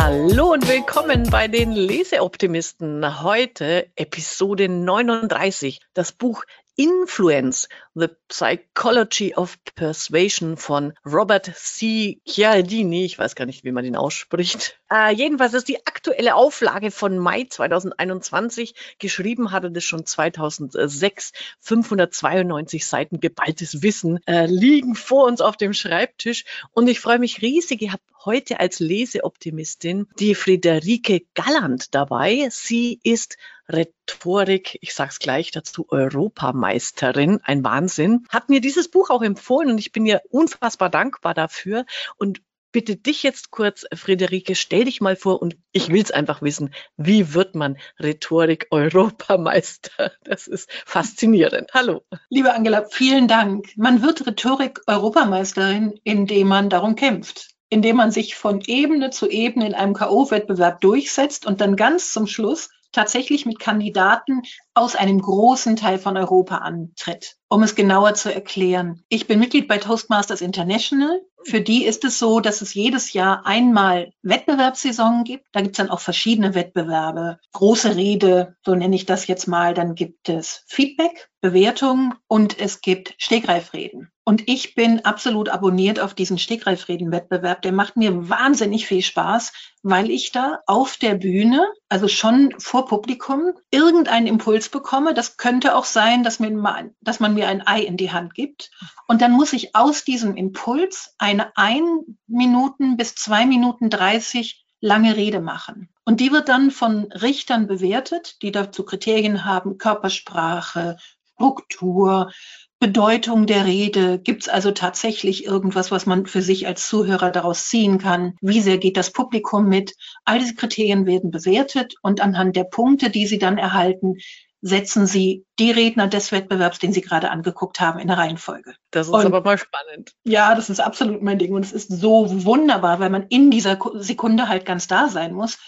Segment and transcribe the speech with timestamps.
[0.00, 3.20] Hallo und willkommen bei den Leseoptimisten.
[3.24, 6.44] Heute Episode 39, das Buch
[6.78, 12.20] Influence, The Psychology of Persuasion von Robert C.
[12.24, 13.04] Chialdini.
[13.04, 14.78] Ich weiß gar nicht, wie man den ausspricht.
[14.88, 18.76] Äh, jedenfalls ist die aktuelle Auflage von Mai 2021.
[19.00, 21.32] Geschrieben hatte das schon 2006.
[21.58, 26.44] 592 Seiten geballtes Wissen äh, liegen vor uns auf dem Schreibtisch.
[26.70, 27.82] Und ich freue mich riesig.
[27.82, 32.48] Ich habe heute als Leseoptimistin die Friederike Galland dabei.
[32.52, 33.36] Sie ist
[33.70, 39.70] Rhetorik, ich sage es gleich dazu, Europameisterin, ein Wahnsinn, hat mir dieses Buch auch empfohlen
[39.70, 41.84] und ich bin ihr unfassbar dankbar dafür
[42.16, 42.40] und
[42.72, 46.74] bitte dich jetzt kurz, Friederike, stell dich mal vor und ich will es einfach wissen,
[46.96, 50.12] wie wird man Rhetorik-Europameister?
[50.24, 51.70] Das ist faszinierend.
[51.72, 52.02] Hallo.
[52.28, 53.68] Liebe Angela, vielen Dank.
[53.76, 59.74] Man wird Rhetorik-Europameisterin, indem man darum kämpft indem man sich von Ebene zu Ebene in
[59.74, 64.42] einem K.O.-Wettbewerb durchsetzt und dann ganz zum Schluss tatsächlich mit Kandidaten
[64.74, 67.37] aus einem großen Teil von Europa antritt.
[67.50, 69.02] Um es genauer zu erklären.
[69.08, 71.20] Ich bin Mitglied bei Toastmasters International.
[71.44, 75.46] Für die ist es so, dass es jedes Jahr einmal Wettbewerbssaison gibt.
[75.52, 77.38] Da gibt es dann auch verschiedene Wettbewerbe.
[77.52, 79.72] Große Rede, so nenne ich das jetzt mal.
[79.72, 84.10] Dann gibt es Feedback, Bewertung und es gibt Stegreifreden.
[84.28, 87.62] Und ich bin absolut abonniert auf diesen Stegreifreden-Wettbewerb.
[87.62, 92.84] Der macht mir wahnsinnig viel Spaß, weil ich da auf der Bühne, also schon vor
[92.84, 95.14] Publikum, irgendeinen Impuls bekomme.
[95.14, 98.34] Das könnte auch sein, dass, mir mal, dass man mir ein Ei in die Hand
[98.34, 98.70] gibt.
[99.06, 105.16] Und dann muss ich aus diesem Impuls eine ein Minuten bis zwei Minuten dreißig lange
[105.16, 105.88] Rede machen.
[106.04, 110.96] Und die wird dann von Richtern bewertet, die dazu Kriterien haben, Körpersprache,
[111.34, 112.32] Struktur,
[112.80, 114.20] Bedeutung der Rede?
[114.20, 118.36] Gibt es also tatsächlich irgendwas, was man für sich als Zuhörer daraus ziehen kann?
[118.40, 119.94] Wie sehr geht das Publikum mit?
[120.24, 124.18] All diese Kriterien werden bewertet und anhand der Punkte, die Sie dann erhalten,
[124.60, 128.74] setzen Sie die Redner des Wettbewerbs, den Sie gerade angeguckt haben, in der Reihenfolge.
[128.90, 130.14] Das ist und, aber mal spannend.
[130.24, 133.78] Ja, das ist absolut mein Ding und es ist so wunderbar, weil man in dieser
[133.94, 135.58] Sekunde halt ganz da sein muss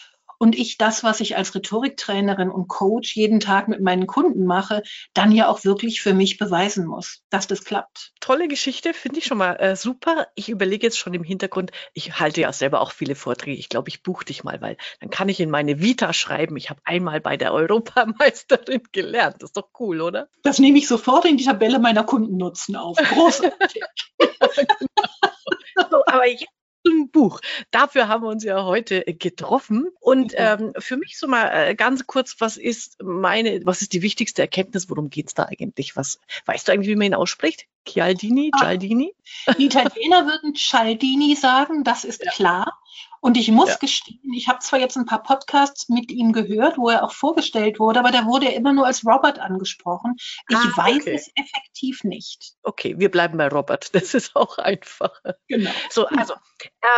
[0.40, 4.82] und ich das, was ich als Rhetoriktrainerin und Coach jeden Tag mit meinen Kunden mache,
[5.12, 8.12] dann ja auch wirklich für mich beweisen muss, dass das klappt.
[8.20, 10.28] Tolle Geschichte, finde ich schon mal äh, super.
[10.36, 13.58] Ich überlege jetzt schon im Hintergrund, ich halte ja selber auch viele Vorträge.
[13.58, 16.70] Ich glaube, ich buche dich mal, weil dann kann ich in meine Vita schreiben, ich
[16.70, 19.36] habe einmal bei der Europameisterin gelernt.
[19.40, 20.28] Das ist doch cool, oder?
[20.42, 22.96] Das nehme ich sofort in die Tabelle meiner Kundennutzen auf.
[22.96, 23.82] Großartig.
[25.90, 26.46] so, aber jetzt
[26.84, 27.40] zum Buch.
[27.70, 29.88] Dafür haben wir uns ja heute äh, getroffen.
[30.00, 34.02] Und ähm, für mich so mal äh, ganz kurz, was ist meine, was ist die
[34.02, 34.88] wichtigste Erkenntnis?
[34.90, 35.96] Worum geht es da eigentlich?
[35.96, 37.66] Was weißt du eigentlich, wie man ihn ausspricht?
[37.86, 39.14] Chialdini, ah, Cialdini?
[39.58, 42.30] Die Italiener würden Cialdini sagen, das ist ja.
[42.30, 42.78] klar.
[43.20, 43.76] Und ich muss ja.
[43.76, 47.78] gestehen, ich habe zwar jetzt ein paar Podcasts mit ihm gehört, wo er auch vorgestellt
[47.78, 50.16] wurde, aber da wurde er immer nur als Robert angesprochen.
[50.48, 51.14] Ich ah, weiß okay.
[51.14, 52.54] es effektiv nicht.
[52.62, 53.90] Okay, wir bleiben bei Robert.
[54.00, 55.36] Das ist auch einfacher.
[55.46, 55.70] Genau.
[55.90, 56.34] So, also,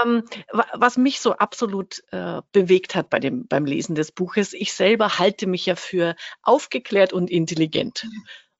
[0.01, 0.23] ähm,
[0.73, 5.19] was mich so absolut äh, bewegt hat bei dem, beim Lesen des Buches, ich selber
[5.19, 8.07] halte mich ja für aufgeklärt und intelligent.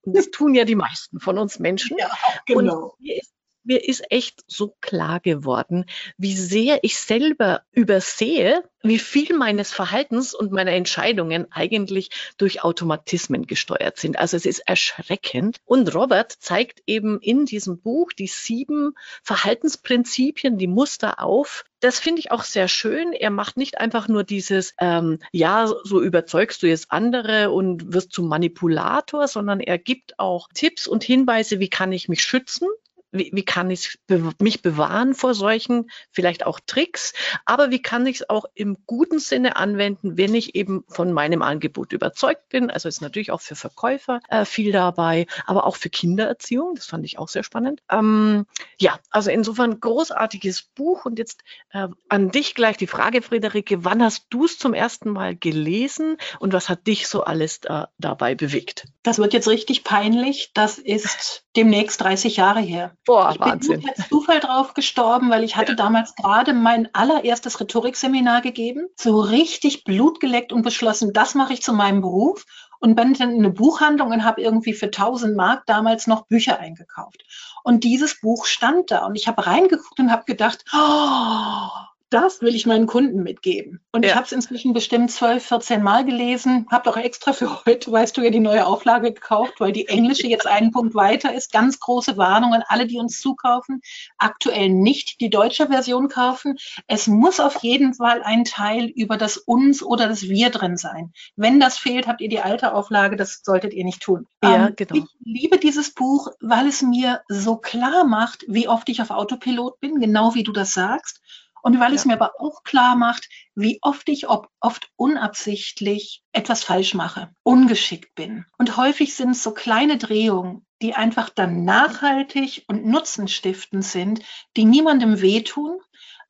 [0.01, 1.97] Und das tun ja die meisten von uns Menschen.
[1.97, 2.11] Ja,
[2.45, 2.87] genau.
[2.87, 5.85] Und mir ist mir ist echt so klar geworden,
[6.17, 13.47] wie sehr ich selber übersehe, wie viel meines Verhaltens und meiner Entscheidungen eigentlich durch Automatismen
[13.47, 14.19] gesteuert sind.
[14.19, 15.57] Also es ist erschreckend.
[15.63, 18.93] Und Robert zeigt eben in diesem Buch die sieben
[19.23, 21.63] Verhaltensprinzipien, die Muster auf.
[21.79, 23.13] Das finde ich auch sehr schön.
[23.13, 28.11] Er macht nicht einfach nur dieses, ähm, ja, so überzeugst du jetzt andere und wirst
[28.11, 32.67] zum Manipulator, sondern er gibt auch Tipps und Hinweise, wie kann ich mich schützen
[33.13, 33.99] wie, wie kann ich
[34.39, 37.13] mich bewahren vor solchen, vielleicht auch Tricks,
[37.45, 41.41] aber wie kann ich es auch im guten Sinne anwenden, wenn ich eben von meinem
[41.41, 42.69] Angebot überzeugt bin.
[42.69, 46.75] Also ist natürlich auch für Verkäufer äh, viel dabei, aber auch für Kindererziehung.
[46.75, 47.81] Das fand ich auch sehr spannend.
[47.91, 48.45] Ähm,
[48.79, 51.05] ja, also insofern großartiges Buch.
[51.05, 55.11] Und jetzt äh, an dich gleich die Frage, Friederike, wann hast du es zum ersten
[55.11, 58.87] Mal gelesen und was hat dich so alles da, dabei bewegt?
[59.03, 60.51] Das wird jetzt richtig peinlich.
[60.53, 62.95] Das ist demnächst 30 Jahre her.
[63.05, 63.81] Boah, ich Wahnsinn.
[63.81, 65.75] bin per Zufall drauf gestorben, weil ich hatte ja.
[65.75, 71.73] damals gerade mein allererstes Rhetorikseminar gegeben, so richtig blutgeleckt und beschlossen, das mache ich zu
[71.73, 72.45] meinem Beruf
[72.79, 76.59] und bin dann in eine Buchhandlung und habe irgendwie für 1000 Mark damals noch Bücher
[76.59, 77.23] eingekauft.
[77.63, 81.69] Und dieses Buch stand da und ich habe reingeguckt und habe gedacht, oh,
[82.13, 83.81] das will ich meinen Kunden mitgeben.
[83.91, 84.11] Und ja.
[84.11, 88.15] ich habe es inzwischen bestimmt 12, 14 Mal gelesen, habe doch extra für heute, weißt
[88.15, 91.51] du ja, die neue Auflage gekauft, weil die englische jetzt einen Punkt weiter ist.
[91.51, 93.81] Ganz große Warnung an alle, die uns zukaufen.
[94.17, 96.57] Aktuell nicht die deutsche Version kaufen.
[96.87, 101.13] Es muss auf jeden Fall ein Teil über das Uns oder das Wir drin sein.
[101.35, 104.27] Wenn das fehlt, habt ihr die alte Auflage, das solltet ihr nicht tun.
[104.43, 104.95] Ja, ähm, genau.
[104.95, 109.79] Ich liebe dieses Buch, weil es mir so klar macht, wie oft ich auf Autopilot
[109.79, 111.21] bin, genau wie du das sagst.
[111.63, 111.95] Und weil ja.
[111.95, 117.31] es mir aber auch klar macht, wie oft ich ob, oft unabsichtlich etwas falsch mache,
[117.43, 118.45] ungeschickt bin.
[118.57, 124.21] Und häufig sind es so kleine Drehungen, die einfach dann nachhaltig und nutzenstiftend sind,
[124.57, 125.79] die niemandem wehtun,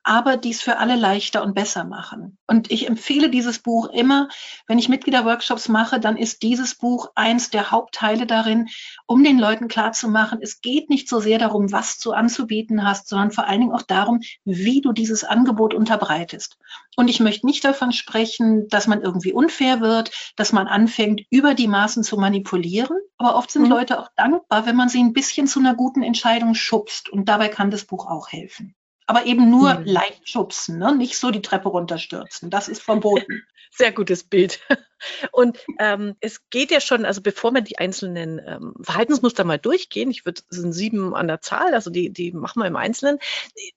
[0.04, 2.36] aber dies für alle leichter und besser machen.
[2.46, 4.28] Und ich empfehle dieses Buch immer,
[4.66, 8.68] wenn ich Mitgliederworkshops mache, dann ist dieses Buch eins der Hauptteile darin,
[9.06, 13.30] um den Leuten klarzumachen, es geht nicht so sehr darum, was du anzubieten hast, sondern
[13.30, 16.58] vor allen Dingen auch darum, wie du dieses Angebot unterbreitest.
[16.96, 21.54] Und ich möchte nicht davon sprechen, dass man irgendwie unfair wird, dass man anfängt, über
[21.54, 22.98] die Maßen zu manipulieren.
[23.16, 23.70] Aber oft sind mhm.
[23.70, 27.08] Leute auch dankbar, wenn man sie ein bisschen zu einer guten Entscheidung schubst.
[27.08, 28.74] Und dabei kann das Buch auch helfen
[29.06, 29.86] aber eben nur mhm.
[29.86, 30.94] leicht schubsen, ne?
[30.94, 32.50] nicht so die Treppe runterstürzen.
[32.50, 33.42] Das ist verboten.
[33.70, 34.60] Sehr gutes Bild.
[35.32, 40.10] Und ähm, es geht ja schon, also bevor wir die einzelnen ähm, Verhaltensmuster mal durchgehen,
[40.10, 43.18] ich würde, es sind sieben an der Zahl, also die, die machen wir im Einzelnen,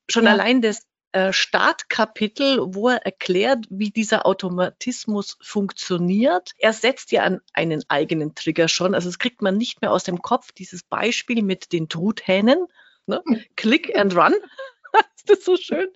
[0.08, 0.32] schon ja.
[0.32, 6.52] allein das äh, Startkapitel, wo er erklärt, wie dieser Automatismus funktioniert.
[6.60, 8.94] Er setzt ja an einen eigenen Trigger schon.
[8.94, 12.68] Also es kriegt man nicht mehr aus dem Kopf, dieses Beispiel mit den Truthähnen.
[13.08, 13.24] Ne?
[13.56, 14.36] Click and run
[15.26, 15.88] das so schön?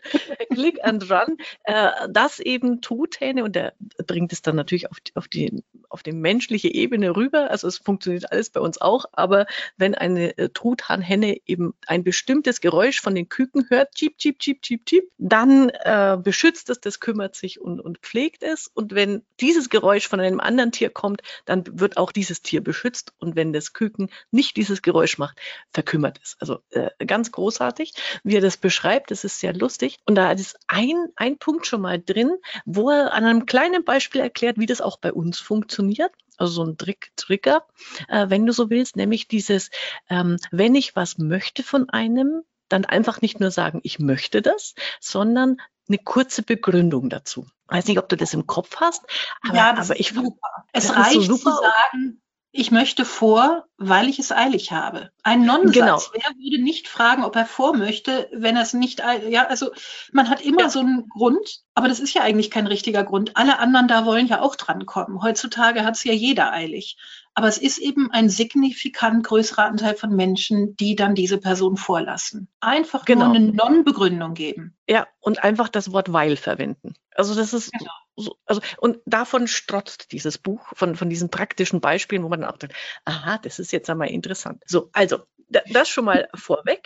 [0.54, 1.38] Click and Run.
[1.64, 3.74] Äh, das eben Truthähne und der
[4.06, 7.50] bringt es dann natürlich auf die, auf die, auf die menschliche Ebene rüber.
[7.52, 9.06] Also es funktioniert alles bei uns auch.
[9.12, 9.46] Aber
[9.78, 14.62] wenn eine äh, Truthahnhenne eben ein bestimmtes Geräusch von den Küken hört, cheep, cheep, cheep,
[14.62, 18.68] cheep, cheep, dann äh, beschützt es, das kümmert sich und, und pflegt es.
[18.74, 23.14] Und wenn dieses Geräusch von einem anderen Tier kommt, dann wird auch dieses Tier beschützt.
[23.20, 25.40] Und wenn das Küken nicht dieses Geräusch macht,
[25.72, 26.38] verkümmert es.
[26.40, 29.11] Also äh, ganz großartig, wie er das beschreibt.
[29.12, 30.00] Das ist sehr lustig.
[30.06, 32.32] Und da ist ein, ein Punkt schon mal drin,
[32.64, 36.14] wo er an einem kleinen Beispiel erklärt, wie das auch bei uns funktioniert.
[36.38, 37.66] Also so ein Trick, Trigger,
[38.08, 39.70] äh, wenn du so willst, nämlich dieses,
[40.10, 44.76] ähm, wenn ich was möchte von einem, dann einfach nicht nur sagen, ich möchte das,
[45.02, 45.58] sondern
[45.90, 47.46] eine kurze Begründung dazu.
[47.66, 49.04] Ich weiß nicht, ob du das im Kopf hast,
[49.46, 50.66] aber, ja, aber ich super.
[50.72, 51.52] Es reicht so super.
[51.52, 52.22] zu sagen,
[52.54, 55.12] ich möchte vor, weil ich es eilig habe.
[55.24, 55.74] Ein Nonsens.
[55.74, 56.02] Genau.
[56.14, 59.72] Wer würde nicht fragen, ob er vor möchte, wenn er es nicht, ja, also
[60.12, 60.70] man hat immer ja.
[60.70, 63.38] so einen Grund, aber das ist ja eigentlich kein richtiger Grund.
[63.38, 65.22] Alle anderen da wollen ja auch drankommen.
[65.22, 66.98] Heutzutage hat es ja jeder eilig.
[67.34, 72.50] Aber es ist eben ein signifikant größerer Anteil von Menschen, die dann diese Person vorlassen.
[72.60, 73.28] Einfach genau.
[73.28, 74.76] nur eine Non-Begründung geben.
[74.90, 76.96] Ja, und einfach das Wort weil verwenden.
[77.16, 77.92] Also das ist genau.
[78.22, 82.50] So, also und davon strotzt dieses Buch von von diesen praktischen Beispielen, wo man dann
[82.50, 82.76] auch denkt,
[83.06, 84.64] aha, das ist jetzt einmal interessant.
[84.66, 85.20] So, also
[85.50, 86.86] das schon mal vorweg.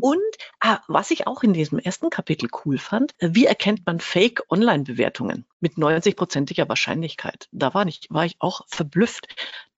[0.00, 0.20] Und
[0.60, 5.74] ah, was ich auch in diesem ersten Kapitel cool fand, wie erkennt man Fake-Online-Bewertungen mit
[5.74, 7.48] 90-prozentiger Wahrscheinlichkeit?
[7.52, 9.28] Da war ich, war ich auch verblüfft,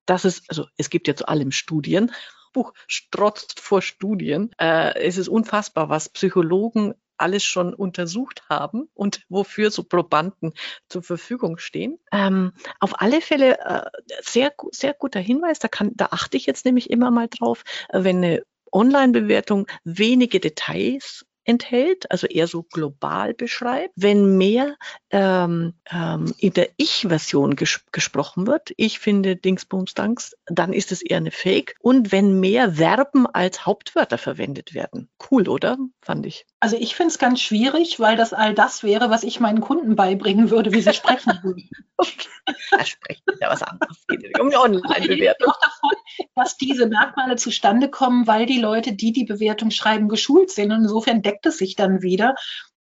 [0.06, 2.12] dass es, also es gibt ja zu allem Studien,
[2.52, 4.50] Buch strotzt vor Studien.
[4.58, 10.53] Äh, es ist unfassbar, was Psychologen alles schon untersucht haben und wofür so Probanden
[10.89, 11.99] zur Verfügung stehen.
[12.13, 13.83] Ähm, auf alle Fälle äh,
[14.23, 18.05] sehr, sehr guter Hinweis, da, kann, da achte ich jetzt nämlich immer mal drauf, äh,
[18.05, 18.43] wenn eine
[18.73, 23.93] Online-Bewertung wenige Details enthält, also eher so global beschreibt.
[23.96, 24.76] Wenn mehr
[25.10, 31.03] ähm, ähm, in der Ich-Version ges gesprochen wird, ich finde Dingsbums Danks, dann ist es
[31.03, 31.76] eher eine Fake.
[31.81, 35.08] Und wenn mehr Verben als Hauptwörter verwendet werden.
[35.31, 35.79] Cool, oder?
[36.03, 36.46] Fand ich.
[36.60, 39.94] Also ich finde es ganz schwierig, weil das all das wäre, was ich meinen Kunden
[39.94, 41.69] beibringen würde, wie sie sprechen würden.
[41.96, 42.29] okay.
[42.70, 43.98] Da sprechen ja was anderes.
[44.08, 45.50] Es geht um die Online-Bewertung.
[45.50, 45.96] auch davon,
[46.34, 50.72] dass diese Merkmale zustande kommen, weil die Leute, die die Bewertung schreiben, geschult sind.
[50.72, 52.34] Und insofern deckt es sich dann wieder.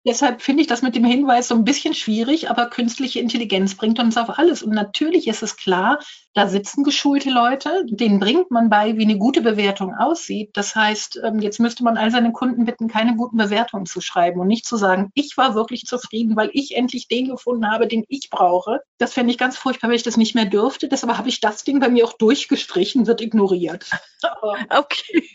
[0.06, 3.98] Deshalb finde ich das mit dem Hinweis so ein bisschen schwierig, aber künstliche Intelligenz bringt
[3.98, 4.62] uns auf alles.
[4.62, 5.98] Und natürlich ist es klar,
[6.32, 10.50] da sitzen geschulte Leute, denen bringt man bei, wie eine gute Bewertung aussieht.
[10.52, 14.38] Das heißt, ähm, jetzt müsste man all seine Kunden bitten, keine guten Bewertungen zu schreiben
[14.38, 18.04] und nicht zu sagen, ich war wirklich zufrieden, weil ich endlich den gefunden habe, den
[18.06, 18.82] ich brauche.
[18.98, 20.86] Das fände ich ganz furchtbar, wenn ich das nicht mehr dürfte.
[20.86, 23.90] Deshalb habe ich das Ding bei mir auch durchgestrichen, wird ignoriert.
[24.70, 25.30] okay.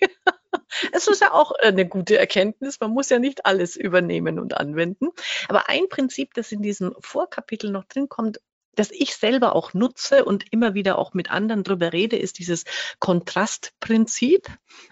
[0.92, 2.80] Es ist ja auch eine gute Erkenntnis.
[2.80, 5.10] Man muss ja nicht alles übernehmen und anwenden.
[5.48, 8.40] Aber ein Prinzip, das in diesem Vorkapitel noch drin kommt,
[8.76, 12.64] das ich selber auch nutze und immer wieder auch mit anderen drüber rede, ist dieses
[13.00, 14.48] Kontrastprinzip.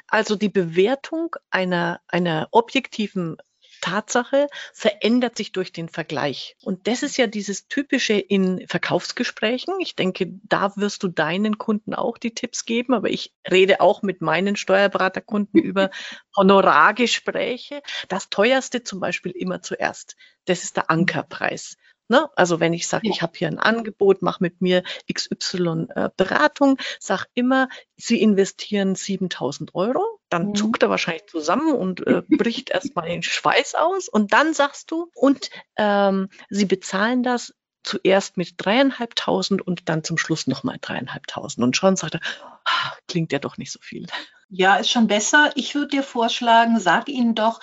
[0.07, 3.37] Also die Bewertung einer, einer objektiven
[3.79, 6.55] Tatsache verändert sich durch den Vergleich.
[6.63, 9.73] Und das ist ja dieses typische in Verkaufsgesprächen.
[9.79, 14.01] Ich denke, da wirst du deinen Kunden auch die Tipps geben, aber ich rede auch
[14.01, 15.89] mit meinen Steuerberaterkunden über
[16.37, 17.81] Honorargespräche.
[18.07, 20.15] Das teuerste zum Beispiel immer zuerst.
[20.45, 21.77] Das ist der Ankerpreis.
[22.09, 22.27] Ne?
[22.35, 24.83] Also wenn ich sage, ich habe hier ein Angebot, mach mit mir
[25.13, 30.55] XY äh, Beratung, sag immer, Sie investieren 7000 Euro, dann mhm.
[30.55, 35.09] zuckt er wahrscheinlich zusammen und äh, bricht erstmal den Schweiß aus und dann sagst du,
[35.15, 41.63] und ähm, Sie bezahlen das zuerst mit dreieinhalbtausend und dann zum Schluss nochmal dreieinhalbtausend.
[41.63, 42.21] Und schon sagt er,
[42.65, 44.05] ah, klingt ja doch nicht so viel.
[44.49, 45.51] Ja, ist schon besser.
[45.55, 47.61] Ich würde dir vorschlagen, sag ihnen doch,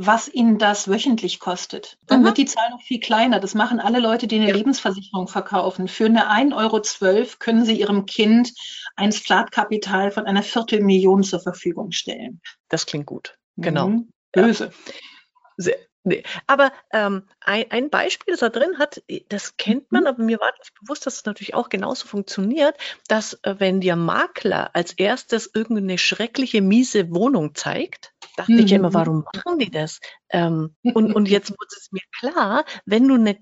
[0.00, 1.98] was ihnen das wöchentlich kostet.
[2.06, 2.26] Dann mhm.
[2.26, 3.40] wird die Zahl noch viel kleiner.
[3.40, 4.54] Das machen alle Leute, die eine ja.
[4.54, 5.88] Lebensversicherung verkaufen.
[5.88, 8.52] Für eine 1,12 Euro können sie ihrem Kind
[8.94, 12.40] ein Startkapital von einer Viertelmillion zur Verfügung stellen.
[12.68, 13.36] Das klingt gut.
[13.56, 13.88] Genau.
[13.88, 14.12] Mhm.
[14.30, 14.70] Böse.
[15.56, 15.72] Ja.
[16.04, 16.22] Nee.
[16.46, 20.06] Aber ähm, ein, ein Beispiel, das da drin hat, das kennt man, mhm.
[20.06, 22.76] aber mir war nicht bewusst, dass es natürlich auch genauso funktioniert,
[23.08, 28.58] dass äh, wenn der Makler als erstes irgendeine schreckliche, miese Wohnung zeigt, dachte mhm.
[28.60, 30.00] ich immer, warum machen die das?
[30.30, 33.38] Ähm, und, und jetzt wurde es mir klar, wenn du eine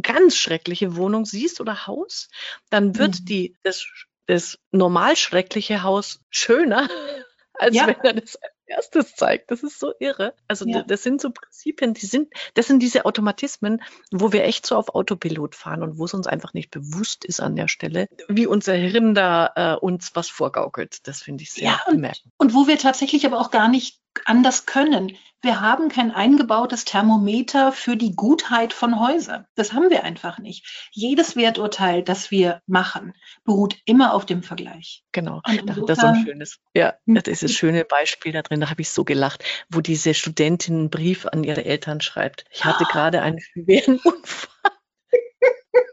[0.00, 2.28] ganz schreckliche Wohnung siehst oder Haus,
[2.70, 3.24] dann wird mhm.
[3.24, 3.86] die, das,
[4.26, 6.88] das normal schreckliche Haus schöner,
[7.54, 7.86] als ja.
[7.86, 9.50] wenn er das erstes zeigt.
[9.50, 10.34] Das ist so irre.
[10.46, 10.82] Also ja.
[10.82, 14.94] das sind so Prinzipien, die sind, das sind diese Automatismen, wo wir echt so auf
[14.94, 18.74] Autopilot fahren und wo es uns einfach nicht bewusst ist an der Stelle, wie unser
[18.74, 21.06] Hirn da äh, uns was vorgaukelt.
[21.08, 22.34] Das finde ich sehr ja, bemerkenswert.
[22.36, 25.16] Und wo wir tatsächlich aber auch gar nicht anders können.
[25.40, 29.46] Wir haben kein eingebautes Thermometer für die Gutheit von Häusern.
[29.54, 30.88] Das haben wir einfach nicht.
[30.90, 35.04] Jedes Werturteil, das wir machen, beruht immer auf dem Vergleich.
[35.12, 35.40] Genau.
[35.46, 37.14] Insofern, das ist ein schönes, ja, hm.
[37.14, 38.60] das ist ein schönes Beispiel da drin.
[38.60, 42.44] Da habe ich so gelacht, wo diese Studentin einen Brief an ihre Eltern schreibt.
[42.50, 42.90] Ich hatte ah.
[42.90, 44.48] gerade einen schweren Unfall.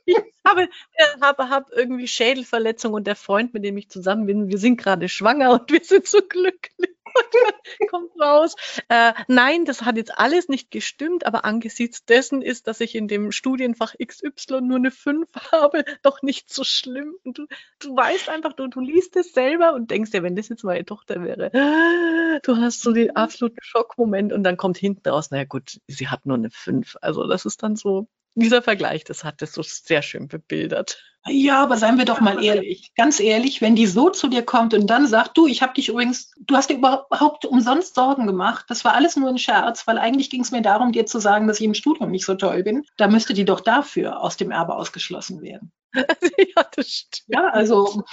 [0.07, 0.63] Ich habe,
[0.93, 4.77] äh, habe, habe irgendwie Schädelverletzung und der Freund, mit dem ich zusammen bin, wir sind
[4.77, 6.94] gerade schwanger und wir sind so glücklich.
[7.89, 8.55] kommt raus.
[8.89, 13.07] Äh, nein, das hat jetzt alles nicht gestimmt, aber angesichts dessen ist, dass ich in
[13.07, 17.15] dem Studienfach XY nur eine 5 habe, doch nicht so schlimm.
[17.23, 17.45] Du,
[17.79, 20.85] du weißt einfach, du, du liest es selber und denkst dir, wenn das jetzt meine
[20.85, 21.51] Tochter wäre,
[22.43, 26.25] du hast so den absoluten Schockmoment und dann kommt hinten raus, naja gut, sie hat
[26.25, 26.97] nur eine 5.
[27.01, 31.14] Also das ist dann so, dieser Vergleich, das hat es so sehr schön bebildert.
[31.27, 34.75] Ja, aber seien wir doch mal ehrlich, ganz ehrlich, wenn die so zu dir kommt
[34.75, 38.65] und dann sagt, du, ich habe dich übrigens, du hast dir überhaupt umsonst Sorgen gemacht,
[38.69, 41.47] das war alles nur ein Scherz, weil eigentlich ging es mir darum, dir zu sagen,
[41.47, 44.51] dass ich im Studium nicht so toll bin, da müsste die doch dafür aus dem
[44.51, 45.71] Erbe ausgeschlossen werden.
[46.55, 47.23] ja, das stimmt.
[47.27, 48.03] Ja, also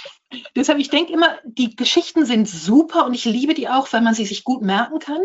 [0.55, 4.13] deshalb, ich denke immer, die Geschichten sind super und ich liebe die auch, weil man
[4.13, 5.21] sie sich gut merken kann.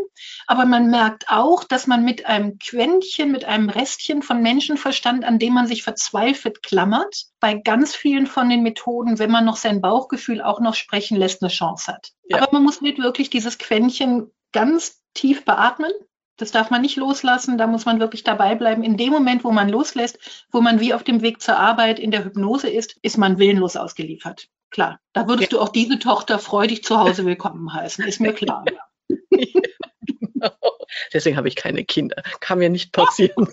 [0.46, 5.38] Aber man merkt auch, dass man mit einem Quäntchen, mit einem Restchen von Menschenverstand, an
[5.38, 9.80] dem man sich verzweifelt klammert, bei ganz vielen von den Methoden, wenn man noch sein
[9.80, 12.12] Bauchgefühl auch noch sprechen lässt, eine Chance hat.
[12.28, 12.42] Ja.
[12.42, 15.92] Aber man muss nicht wirklich dieses Quäntchen ganz tief beatmen
[16.38, 18.82] das darf man nicht loslassen, da muss man wirklich dabei bleiben.
[18.82, 20.18] In dem Moment, wo man loslässt,
[20.50, 23.76] wo man wie auf dem Weg zur Arbeit in der Hypnose ist, ist man willenlos
[23.76, 24.48] ausgeliefert.
[24.70, 25.58] Klar, da würdest ja.
[25.58, 28.64] du auch diese Tochter freudig zu Hause willkommen heißen, ist mir klar.
[29.30, 30.50] genau.
[31.12, 32.22] Deswegen habe ich keine Kinder.
[32.40, 33.48] Kann mir nicht passieren.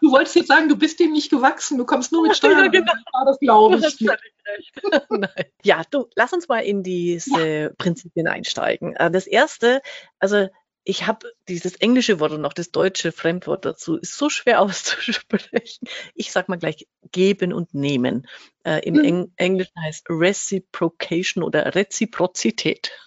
[0.00, 2.64] du wolltest jetzt sagen, du bist dem nicht gewachsen, du kommst nur mit Steuern.
[2.64, 3.24] Ja, genau.
[3.24, 3.98] Das glaube ich.
[5.10, 5.44] Nein.
[5.62, 7.68] Ja, du, lass uns mal in diese ja.
[7.78, 8.96] Prinzipien einsteigen.
[8.96, 9.82] Äh, das erste,
[10.18, 10.48] also
[10.84, 15.88] ich habe dieses englische Wort und auch das deutsche Fremdwort dazu, ist so schwer auszusprechen.
[16.14, 18.26] Ich sag mal gleich geben und nehmen.
[18.64, 19.04] Äh, Im hm.
[19.04, 22.90] Eng Englischen heißt Reciprocation oder Reziprozität.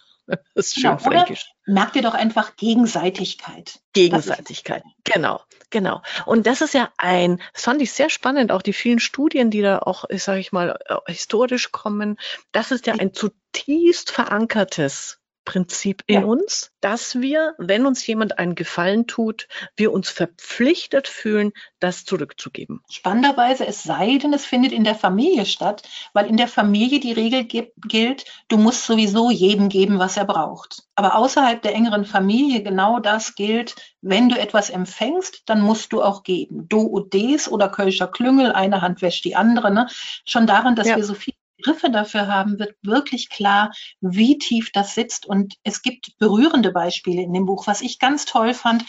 [0.55, 1.51] Das ist schön genau, fränkisch.
[1.65, 3.81] Merkt ihr doch einfach Gegenseitigkeit.
[3.91, 6.01] Gegenseitigkeit, genau, genau.
[6.25, 9.61] Und das ist ja ein, das fand ich sehr spannend, auch die vielen Studien, die
[9.61, 12.17] da auch, sage ich mal, äh, historisch kommen.
[12.53, 16.25] Das ist ja ein zutiefst verankertes Prinzip in ja.
[16.25, 22.81] uns, dass wir, wenn uns jemand einen Gefallen tut, wir uns verpflichtet fühlen, das zurückzugeben.
[22.89, 25.83] Spannenderweise, es sei denn, es findet in der Familie statt,
[26.13, 30.83] weil in der Familie die Regel gilt, du musst sowieso jedem geben, was er braucht.
[30.95, 36.01] Aber außerhalb der engeren Familie genau das gilt, wenn du etwas empfängst, dann musst du
[36.01, 36.67] auch geben.
[36.67, 39.71] Do und des oder Kölscher Klüngel, eine Hand wäscht die andere.
[39.71, 39.87] Ne?
[40.25, 40.97] Schon daran, dass ja.
[40.97, 41.33] wir so viel
[41.63, 45.25] Begriffe dafür haben, wird wirklich klar, wie tief das sitzt.
[45.25, 47.67] Und es gibt berührende Beispiele in dem Buch.
[47.67, 48.85] Was ich ganz toll fand,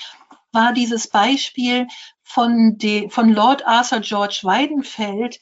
[0.53, 1.87] war dieses Beispiel
[2.23, 5.39] von, de, von Lord Arthur George Weidenfeld,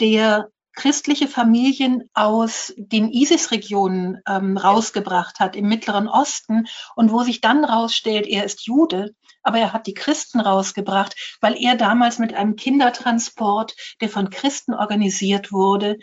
[0.00, 7.40] der christliche Familien aus den ISIS-Regionen ähm, rausgebracht hat, im Mittleren Osten, und wo sich
[7.40, 12.34] dann rausstellt, er ist Jude, aber er hat die Christen rausgebracht, weil er damals mit
[12.34, 15.96] einem Kindertransport, der von Christen organisiert wurde,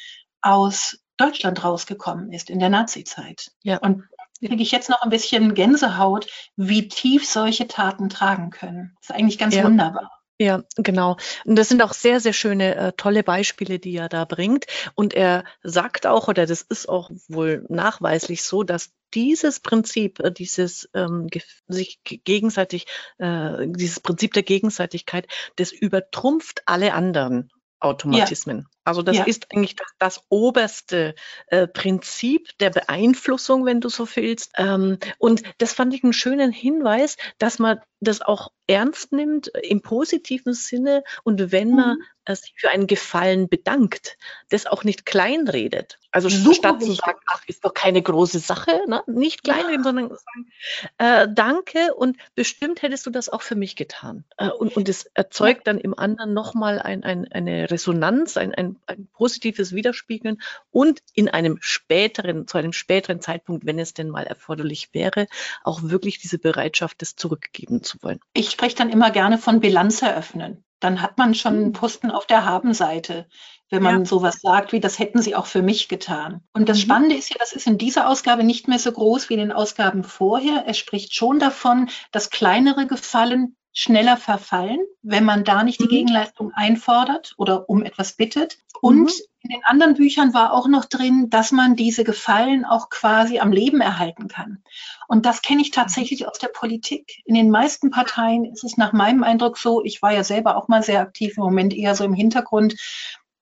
[0.43, 3.51] aus Deutschland rausgekommen ist in der Nazizeit.
[3.63, 3.77] Ja.
[3.77, 4.03] Und
[4.39, 8.95] kriege ich jetzt noch ein bisschen Gänsehaut, wie tief solche Taten tragen können.
[8.99, 9.63] Das ist eigentlich ganz ja.
[9.63, 10.11] wunderbar.
[10.39, 11.17] Ja, genau.
[11.45, 14.65] Und das sind auch sehr, sehr schöne, äh, tolle Beispiele, die er da bringt.
[14.95, 20.31] Und er sagt auch, oder das ist auch wohl nachweislich so, dass dieses Prinzip, äh,
[20.31, 21.29] dieses ähm,
[21.67, 22.87] sich gegenseitig,
[23.19, 28.59] äh, dieses Prinzip der Gegenseitigkeit, das übertrumpft alle anderen Automatismen.
[28.59, 28.65] Ja.
[28.83, 29.23] Also das ja.
[29.23, 31.15] ist eigentlich das, das oberste
[31.47, 34.51] äh, Prinzip der Beeinflussung, wenn du so willst.
[34.57, 39.81] Ähm, und das fand ich einen schönen Hinweis, dass man das auch ernst nimmt im
[39.81, 42.03] positiven Sinne und wenn man mhm.
[42.25, 44.17] äh, sich für einen Gefallen bedankt,
[44.49, 45.99] das auch nicht kleinredet.
[46.11, 46.97] Also Super statt wichtig.
[46.97, 49.03] zu sagen, ach, ist doch keine große Sache, ne?
[49.07, 49.83] nicht kleinreden, ja.
[49.83, 50.51] sondern sagen,
[50.97, 54.23] äh, danke und bestimmt hättest du das auch für mich getan.
[54.37, 58.72] Äh, und, und es erzeugt dann im anderen nochmal ein, ein, eine Resonanz, ein, ein,
[58.85, 64.25] ein positives Widerspiegeln und in einem späteren, zu einem späteren Zeitpunkt, wenn es denn mal
[64.25, 65.27] erforderlich wäre,
[65.63, 68.19] auch wirklich diese Bereitschaft, das zurückgeben zu wollen.
[68.33, 70.63] Ich spreche dann immer gerne von Bilanz eröffnen.
[70.79, 71.73] Dann hat man schon einen hm.
[71.73, 73.27] Posten auf der Habenseite,
[73.69, 74.05] wenn man ja.
[74.05, 76.41] sowas sagt, wie das hätten sie auch für mich getan.
[76.51, 76.81] Und das mhm.
[76.81, 79.51] Spannende ist ja, das ist in dieser Ausgabe nicht mehr so groß wie in den
[79.53, 80.65] Ausgaben vorher.
[80.65, 85.89] Er spricht schon davon, dass kleinere Gefallen schneller verfallen, wenn man da nicht die mhm.
[85.89, 88.59] Gegenleistung einfordert oder um etwas bittet.
[88.81, 89.09] Und mhm.
[89.41, 93.51] in den anderen Büchern war auch noch drin, dass man diese Gefallen auch quasi am
[93.51, 94.63] Leben erhalten kann.
[95.07, 97.23] Und das kenne ich tatsächlich aus der Politik.
[97.25, 100.67] In den meisten Parteien ist es nach meinem Eindruck so, ich war ja selber auch
[100.67, 102.75] mal sehr aktiv, im Moment eher so im Hintergrund,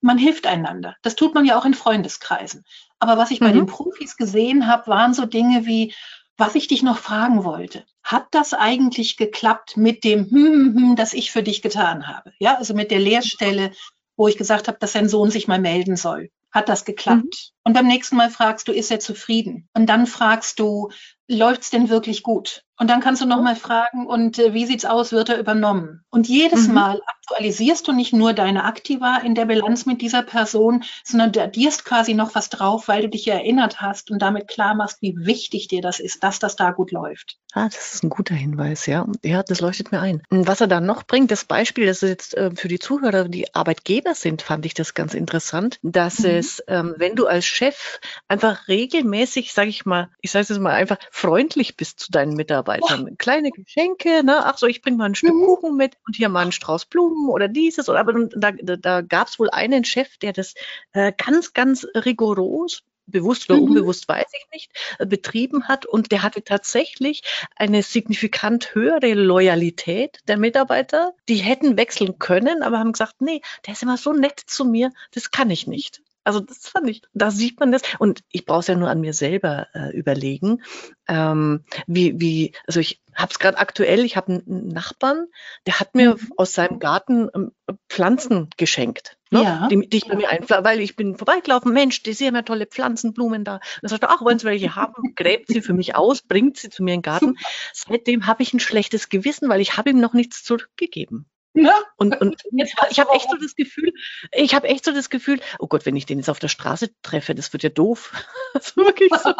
[0.00, 0.96] man hilft einander.
[1.02, 2.64] Das tut man ja auch in Freundeskreisen.
[2.98, 3.44] Aber was ich mhm.
[3.44, 5.94] bei den Profis gesehen habe, waren so Dinge wie,
[6.42, 10.96] was ich dich noch fragen wollte, hat das eigentlich geklappt mit dem, hm, hm, hm,
[10.96, 12.32] das ich für dich getan habe?
[12.40, 13.70] Ja, also mit der Lehrstelle,
[14.16, 16.30] wo ich gesagt habe, dass sein Sohn sich mal melden soll.
[16.50, 17.52] Hat das geklappt?
[17.64, 17.70] Mhm.
[17.70, 19.68] Und beim nächsten Mal fragst du, ist er zufrieden?
[19.74, 20.90] Und dann fragst du,
[21.28, 22.64] läuft's denn wirklich gut?
[22.78, 26.04] Und dann kannst du nochmal fragen, und äh, wie sieht's aus, wird er übernommen?
[26.10, 26.74] Und jedes mhm.
[26.74, 31.40] Mal aktualisierst du nicht nur deine Aktiva in der Bilanz mit dieser Person, sondern du
[31.42, 35.14] addierst quasi noch was drauf, weil du dich erinnert hast und damit klar machst, wie
[35.16, 37.38] wichtig dir das ist, dass das da gut läuft.
[37.52, 39.06] Ah, das ist ein guter Hinweis, ja.
[39.22, 40.22] Ja, das leuchtet mir ein.
[40.30, 43.54] Was er dann noch bringt, das Beispiel, das ist jetzt äh, für die Zuhörer, die
[43.54, 46.30] Arbeitgeber sind, fand ich das ganz interessant, dass mhm.
[46.30, 50.72] es, ähm, wenn du als Chef einfach regelmäßig, sage ich mal, ich sage es mal
[50.72, 53.08] einfach, freundlich bist zu deinen Mitarbeitern.
[53.10, 53.14] Oh.
[53.18, 54.44] Kleine Geschenke, ne?
[54.44, 55.44] ach so, ich bringe mal ein Stück mhm.
[55.44, 57.88] Kuchen mit und hier mal einen Strauß Blumen oder dieses.
[57.88, 60.54] Oder, aber da, da, gab es wohl einen Chef, der das
[60.92, 63.68] äh, ganz, ganz rigoros bewusst oder mhm.
[63.68, 65.86] unbewusst weiß ich nicht, äh, betrieben hat.
[65.86, 67.22] Und der hatte tatsächlich
[67.56, 71.14] eine signifikant höhere Loyalität der Mitarbeiter.
[71.28, 74.90] Die hätten wechseln können, aber haben gesagt, nee, der ist immer so nett zu mir,
[75.12, 76.02] das kann ich nicht.
[76.24, 77.82] Also das fand ich, da sieht man das.
[77.98, 80.62] Und ich brauche es ja nur an mir selber äh, überlegen,
[81.08, 85.26] ähm, wie, wie, also ich habe es gerade aktuell, ich habe einen Nachbarn,
[85.66, 86.32] der hat mir mhm.
[86.36, 87.52] aus seinem Garten ähm,
[87.88, 89.18] Pflanzen geschenkt.
[89.30, 89.42] Ne?
[89.42, 89.68] Ja.
[89.68, 92.66] Die, die ich bei mir einpflanze, weil ich bin vorbeigelaufen, Mensch, die sehen ja tolle
[92.66, 93.54] Pflanzen, Blumen da.
[93.54, 95.14] Und dann sagt er, ach, wollen Sie welche haben?
[95.16, 97.36] Gräbt sie für mich aus, bringt sie zu mir in den Garten.
[97.72, 101.26] Seitdem habe ich ein schlechtes Gewissen, weil ich habe ihm noch nichts zurückgegeben.
[101.54, 101.74] Ja.
[101.96, 102.42] Und, und
[102.90, 103.92] ich habe echt so das Gefühl,
[104.32, 106.90] ich habe echt so das Gefühl, oh Gott, wenn ich den jetzt auf der Straße
[107.02, 108.12] treffe, das wird ja doof.
[108.54, 109.32] Das wirklich so.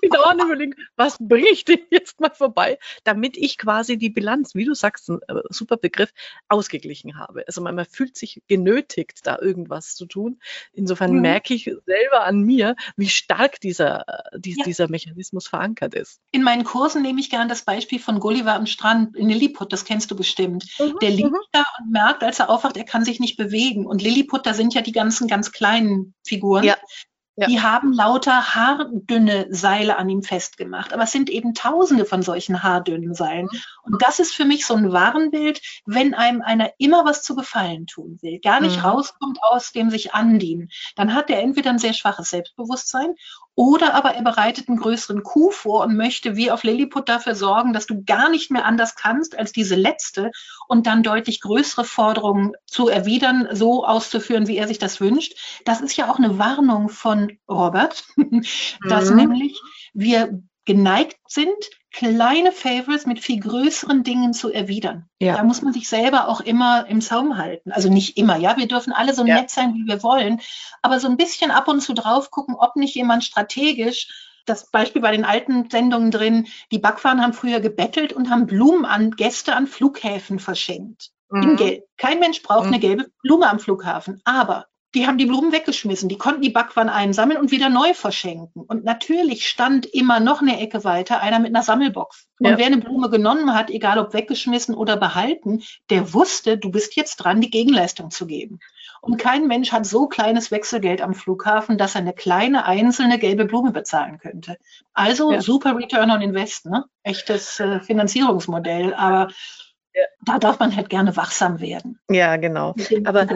[0.00, 4.54] Ich dauernd überlegen, was bringe ich denn jetzt mal vorbei, damit ich quasi die Bilanz,
[4.54, 6.12] wie du sagst, ein äh, super Begriff,
[6.48, 7.42] ausgeglichen habe.
[7.48, 10.38] Also man, man fühlt sich genötigt, da irgendwas zu tun.
[10.72, 11.22] Insofern mhm.
[11.22, 14.64] merke ich selber an mir, wie stark dieser, äh, die, ja.
[14.64, 16.20] dieser Mechanismus verankert ist.
[16.30, 19.84] In meinen Kursen nehme ich gerne das Beispiel von Gulliver am Strand in Lilliput, das
[19.84, 20.64] kennst du bestimmt.
[20.78, 20.96] Mhm.
[21.02, 21.58] Der liegt mhm.
[21.58, 23.86] da und merkt, als er aufwacht, er kann sich nicht bewegen.
[23.86, 26.64] Und Lilliput, da sind ja die ganzen ganz kleinen Figuren.
[26.64, 26.76] Ja.
[27.38, 27.46] Ja.
[27.46, 30.92] Die haben lauter haardünne Seile an ihm festgemacht.
[30.92, 33.48] Aber es sind eben tausende von solchen haardünnen Seilen.
[33.84, 37.86] Und das ist für mich so ein Warnbild, wenn einem einer immer was zu gefallen
[37.86, 38.86] tun will, gar nicht mhm.
[38.86, 43.14] rauskommt aus dem sich andienen, dann hat er entweder ein sehr schwaches Selbstbewusstsein
[43.58, 47.72] oder aber er bereitet einen größeren Coup vor und möchte wie auf Lilliput dafür sorgen,
[47.72, 50.30] dass du gar nicht mehr anders kannst als diese letzte
[50.68, 55.34] und dann deutlich größere Forderungen zu erwidern, so auszuführen, wie er sich das wünscht.
[55.64, 58.04] Das ist ja auch eine Warnung von Robert,
[58.88, 59.16] dass mhm.
[59.16, 59.60] nämlich
[59.92, 61.56] wir geneigt sind,
[61.92, 65.08] kleine Favors mit viel größeren Dingen zu erwidern.
[65.18, 65.36] Ja.
[65.36, 67.72] Da muss man sich selber auch immer im Zaum halten.
[67.72, 69.36] Also nicht immer, ja, wir dürfen alle so ja.
[69.36, 70.42] nett sein, wie wir wollen,
[70.82, 74.08] aber so ein bisschen ab und zu drauf gucken, ob nicht jemand strategisch
[74.44, 78.84] das Beispiel bei den alten Sendungen drin, die Backwaren haben früher gebettelt und haben Blumen
[78.84, 81.10] an Gäste an Flughäfen verschenkt.
[81.30, 81.42] Mhm.
[81.42, 81.84] In Gelb.
[81.96, 82.72] Kein Mensch braucht mhm.
[82.72, 84.20] eine gelbe Blume am Flughafen.
[84.24, 86.08] Aber die haben die Blumen weggeschmissen.
[86.08, 88.62] Die konnten die Backwaren einsammeln und wieder neu verschenken.
[88.62, 92.26] Und natürlich stand immer noch eine Ecke weiter einer mit einer Sammelbox.
[92.40, 92.58] Und ja.
[92.58, 97.16] wer eine Blume genommen hat, egal ob weggeschmissen oder behalten, der wusste, du bist jetzt
[97.16, 98.60] dran, die Gegenleistung zu geben.
[99.00, 103.44] Und kein Mensch hat so kleines Wechselgeld am Flughafen, dass er eine kleine einzelne gelbe
[103.44, 104.56] Blume bezahlen könnte.
[104.94, 105.40] Also ja.
[105.40, 106.84] super Return on Invest, ne?
[107.02, 108.94] Echtes äh, Finanzierungsmodell.
[108.94, 109.28] Aber
[110.24, 112.00] da darf man halt gerne wachsam werden.
[112.08, 112.74] Ja, genau.
[113.04, 113.26] Aber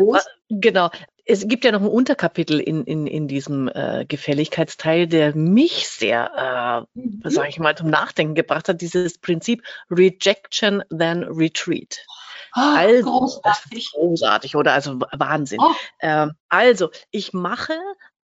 [0.48, 0.90] genau
[1.24, 6.86] es gibt ja noch ein Unterkapitel in, in, in diesem äh, Gefälligkeitsteil, der mich sehr,
[6.94, 7.22] äh, mhm.
[7.24, 12.04] sage ich mal, zum Nachdenken gebracht hat, dieses Prinzip Rejection then Retreat.
[12.54, 13.92] Oh, also, großartig.
[13.92, 14.72] großartig, oder?
[14.72, 15.60] Also Wahnsinn.
[15.60, 15.72] Oh.
[16.00, 17.74] Ähm, also, ich mache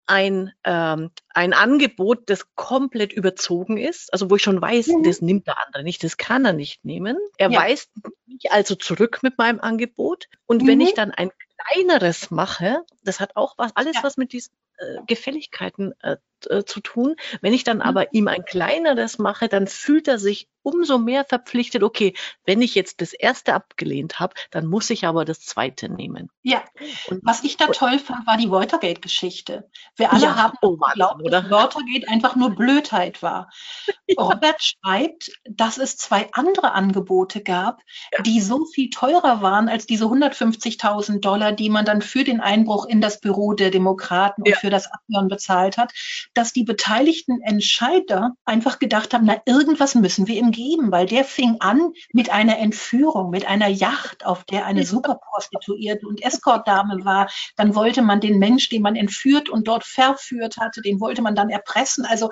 [0.05, 5.03] ein, ähm, ein Angebot, das komplett überzogen ist, also wo ich schon weiß, mhm.
[5.03, 7.17] das nimmt der andere nicht, das kann er nicht nehmen.
[7.37, 7.59] Er ja.
[7.59, 7.91] weist
[8.25, 10.25] mich also zurück mit meinem Angebot.
[10.47, 10.67] Und mhm.
[10.67, 14.03] wenn ich dann ein kleineres mache, das hat auch was, alles ja.
[14.03, 16.17] was mit diesen äh, Gefälligkeiten äh,
[16.47, 17.15] äh, zu tun.
[17.41, 17.83] Wenn ich dann mhm.
[17.83, 22.13] aber ihm ein kleineres mache, dann fühlt er sich umso mehr verpflichtet, okay,
[22.45, 26.29] wenn ich jetzt das erste abgelehnt habe, dann muss ich aber das zweite nehmen.
[26.43, 26.63] Ja,
[27.07, 29.69] und was ich da toll fand, war die Watergate-Geschichte.
[29.95, 33.49] Wir alle ja, haben oh, geglaubt, dass Watergate einfach nur Blödheit war.
[34.17, 38.21] Robert schreibt, dass es zwei andere Angebote gab, ja.
[38.23, 42.85] die so viel teurer waren als diese 150.000 Dollar, die man dann für den Einbruch
[42.85, 44.53] in das Büro der Demokraten ja.
[44.53, 45.93] und für das Abhören bezahlt hat,
[46.33, 51.23] dass die beteiligten Entscheider einfach gedacht haben, na, irgendwas müssen wir ihm geben, weil der
[51.23, 57.29] fing an mit einer Entführung, mit einer Yacht, auf der eine Superprostituierte und Escortdame war.
[57.55, 61.35] Dann wollte man den Mensch, den man entführt und dort verführt hatte, den wollte man
[61.35, 62.05] dann erpressen.
[62.05, 62.29] Also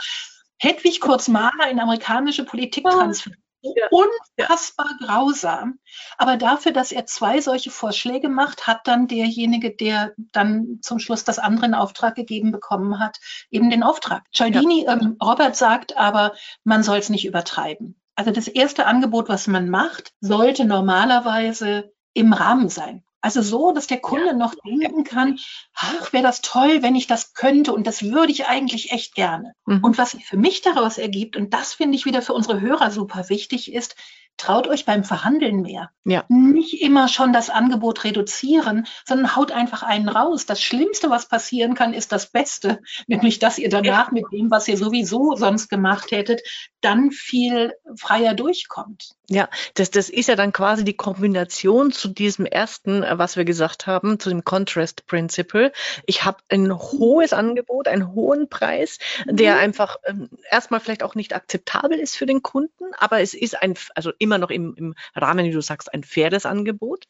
[0.60, 3.88] Hedwig Kurz-Mahler in amerikanische Politik transferiert ja.
[3.92, 5.80] unfassbar grausam.
[6.18, 11.24] Aber dafür, dass er zwei solche Vorschläge macht, hat dann derjenige, der dann zum Schluss
[11.24, 14.24] das andere in Auftrag gegeben bekommen hat, eben den Auftrag.
[14.34, 14.94] Cialdini, ja.
[14.94, 18.00] ähm, Robert sagt aber, man soll es nicht übertreiben.
[18.16, 23.04] Also das erste Angebot, was man macht, sollte normalerweise im Rahmen sein.
[23.28, 24.34] Also so, dass der Kunde ja.
[24.34, 25.38] noch denken kann,
[25.74, 29.52] ach, wäre das toll, wenn ich das könnte und das würde ich eigentlich echt gerne.
[29.66, 29.84] Mhm.
[29.84, 32.90] Und was sich für mich daraus ergibt, und das finde ich wieder für unsere Hörer
[32.90, 33.98] super wichtig, ist,
[34.38, 35.90] traut euch beim Verhandeln mehr.
[36.06, 36.24] Ja.
[36.30, 40.46] Nicht immer schon das Angebot reduzieren, sondern haut einfach einen raus.
[40.46, 44.70] Das Schlimmste, was passieren kann, ist das Beste, nämlich dass ihr danach mit dem, was
[44.70, 46.44] ihr sowieso sonst gemacht hättet,
[46.80, 49.17] dann viel freier durchkommt.
[49.30, 53.44] Ja, das, das ist ja dann quasi die Kombination zu diesem ersten, äh, was wir
[53.44, 55.74] gesagt haben, zu dem Contrast Principle.
[56.06, 59.60] Ich habe ein hohes Angebot, einen hohen Preis, der mhm.
[59.60, 63.74] einfach ähm, erstmal vielleicht auch nicht akzeptabel ist für den Kunden, aber es ist ein,
[63.96, 67.04] also immer noch im, im Rahmen, wie du sagst, ein faires Angebot.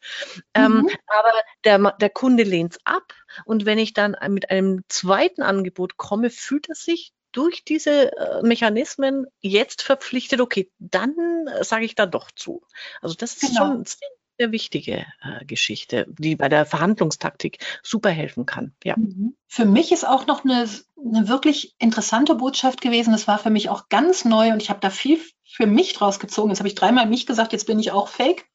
[0.54, 0.90] Ähm, mhm.
[1.06, 1.32] Aber
[1.64, 6.30] der, der Kunde lehnt es ab und wenn ich dann mit einem zweiten Angebot komme,
[6.30, 11.14] fühlt er sich durch diese äh, Mechanismen jetzt verpflichtet, okay, dann
[11.46, 12.62] äh, sage ich da doch zu.
[13.00, 13.66] Also das ist genau.
[13.66, 14.08] schon sehr,
[14.40, 18.74] sehr wichtige äh, Geschichte, die bei der Verhandlungstaktik super helfen kann.
[18.82, 18.96] Ja.
[18.96, 19.36] Mhm.
[19.46, 23.12] Für mich ist auch noch eine, eine wirklich interessante Botschaft gewesen.
[23.12, 26.18] Das war für mich auch ganz neu und ich habe da viel für mich draus
[26.18, 26.50] gezogen.
[26.50, 28.46] Jetzt habe ich dreimal mich gesagt, jetzt bin ich auch fake.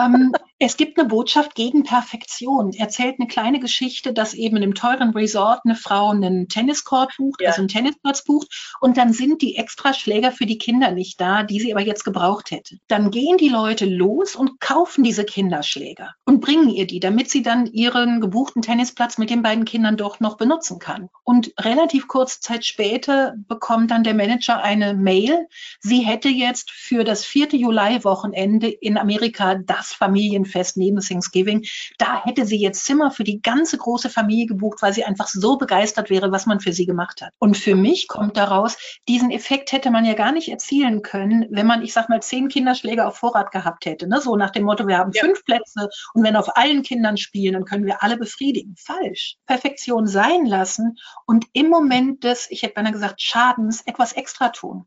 [0.00, 2.72] ähm, es gibt eine Botschaft gegen Perfektion.
[2.72, 7.14] Er erzählt eine kleine Geschichte, dass eben in einem teuren Resort eine Frau einen Tenniscourt
[7.18, 7.48] bucht, ja.
[7.48, 11.60] also einen Tennisplatz bucht, und dann sind die Extraschläger für die Kinder nicht da, die
[11.60, 12.78] sie aber jetzt gebraucht hätte.
[12.88, 17.42] Dann gehen die Leute los und kaufen diese Kinderschläger und bringen ihr die, damit sie
[17.42, 21.10] dann ihren gebuchten Tennisplatz mit den beiden Kindern doch noch benutzen kann.
[21.22, 25.48] Und relativ kurze Zeit später bekommt dann der Manager eine Mail,
[25.80, 31.66] sie hätte jetzt für das vierte Juli-Wochenende in Amerika das Familien Familienfest neben Thanksgiving.
[31.98, 35.58] Da hätte sie jetzt Zimmer für die ganze große Familie gebucht, weil sie einfach so
[35.58, 37.32] begeistert wäre, was man für sie gemacht hat.
[37.38, 38.76] Und für mich kommt daraus,
[39.08, 42.48] diesen Effekt hätte man ja gar nicht erzielen können, wenn man, ich sag mal, zehn
[42.48, 44.08] Kinderschläge auf Vorrat gehabt hätte.
[44.08, 44.20] Ne?
[44.20, 45.22] So nach dem Motto, wir haben ja.
[45.22, 48.74] fünf Plätze und wenn auf allen Kindern spielen, dann können wir alle befriedigen.
[48.78, 49.36] Falsch.
[49.46, 54.86] Perfektion sein lassen und im Moment des, ich hätte beinahe gesagt, Schadens etwas extra tun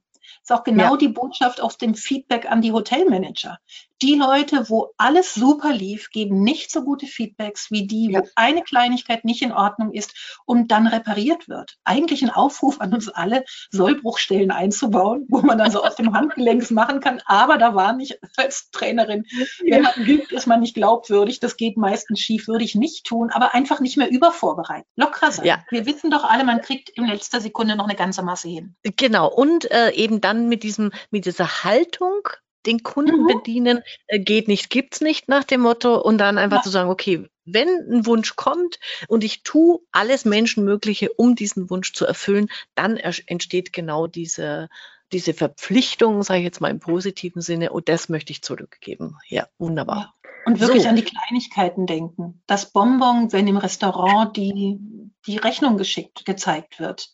[0.50, 0.98] ist auch genau ja.
[0.98, 3.60] die Botschaft aus dem Feedback an die Hotelmanager.
[4.01, 8.21] Die Leute, wo alles super lief, geben nicht so gute Feedbacks wie die, ja.
[8.21, 11.77] wo eine Kleinigkeit nicht in Ordnung ist und dann repariert wird.
[11.83, 16.69] Eigentlich ein Aufruf an uns alle, Sollbruchstellen einzubauen, wo man dann so aus dem Handgelenk
[16.71, 17.21] machen kann.
[17.25, 19.25] Aber da war nicht als Trainerin,
[19.63, 21.39] wenn man gibt, ist man nicht glaubwürdig.
[21.39, 24.88] Das geht meistens schief, würde ich nicht tun, aber einfach nicht mehr übervorbereitet.
[24.95, 25.45] Lockerer sein.
[25.45, 25.63] Ja.
[25.69, 28.75] Wir wissen doch alle, man kriegt in letzter Sekunde noch eine ganze Masse hin.
[28.83, 29.27] Genau.
[29.31, 32.27] Und äh, eben dann mit diesem, mit dieser Haltung,
[32.65, 33.28] den Kunden mhm.
[33.28, 36.63] bedienen, äh, geht nicht, gibt's nicht nach dem Motto und dann einfach ja.
[36.63, 41.93] zu sagen, okay, wenn ein Wunsch kommt und ich tue alles Menschenmögliche, um diesen Wunsch
[41.93, 44.69] zu erfüllen, dann entsteht genau diese,
[45.12, 49.17] diese Verpflichtung, sage ich jetzt mal im positiven Sinne, und das möchte ich zurückgeben.
[49.28, 49.98] Ja, wunderbar.
[49.98, 50.13] Ja.
[50.45, 50.89] Und wirklich so.
[50.89, 52.41] an die Kleinigkeiten denken.
[52.48, 54.80] Das Bonbon, wenn im Restaurant die,
[55.28, 57.12] die Rechnung geschickt, gezeigt wird.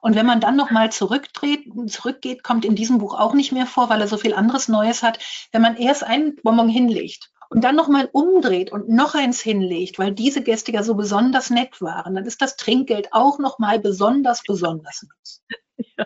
[0.00, 3.88] Und wenn man dann nochmal zurückdreht, zurückgeht, kommt in diesem Buch auch nicht mehr vor,
[3.88, 5.18] weil er so viel anderes Neues hat.
[5.52, 10.12] Wenn man erst einen Bonbon hinlegt und dann nochmal umdreht und noch eins hinlegt, weil
[10.12, 15.02] diese Gäste ja so besonders nett waren, dann ist das Trinkgeld auch nochmal besonders, besonders
[15.02, 15.58] nett.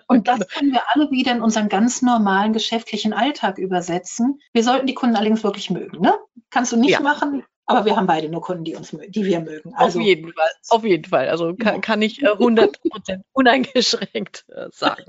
[0.06, 0.50] Und das genau.
[0.54, 4.40] können wir alle wieder in unseren ganz normalen geschäftlichen Alltag übersetzen.
[4.52, 6.00] Wir sollten die Kunden allerdings wirklich mögen.
[6.00, 6.14] Ne?
[6.50, 7.00] Kannst du nicht ja.
[7.00, 9.74] machen, aber wir haben beide nur Kunden, die uns die wir mögen.
[9.74, 11.28] Also, auf jeden Fall, auf jeden Fall.
[11.28, 12.72] Also kann, kann ich 100%
[13.08, 15.04] äh, uneingeschränkt äh, sagen.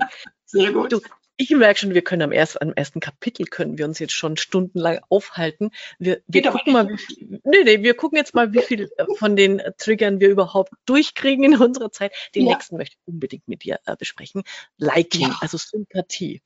[0.45, 0.91] Sehr gut.
[0.91, 1.02] Du,
[1.36, 4.38] ich merke schon, wir können am, erst, am ersten Kapitel können wir uns jetzt schon
[4.38, 5.71] stundenlang aufhalten.
[5.97, 9.36] Wir, wir gucken mal, viel, nee, nee, wir gucken jetzt mal, wie viel äh, von
[9.36, 12.13] den Triggern wir überhaupt durchkriegen in unserer Zeit.
[12.36, 12.54] Den ja.
[12.54, 14.43] nächsten möchte ich unbedingt mit dir äh, besprechen.
[14.78, 15.38] Liking, ja.
[15.41, 16.41] also Sympathie.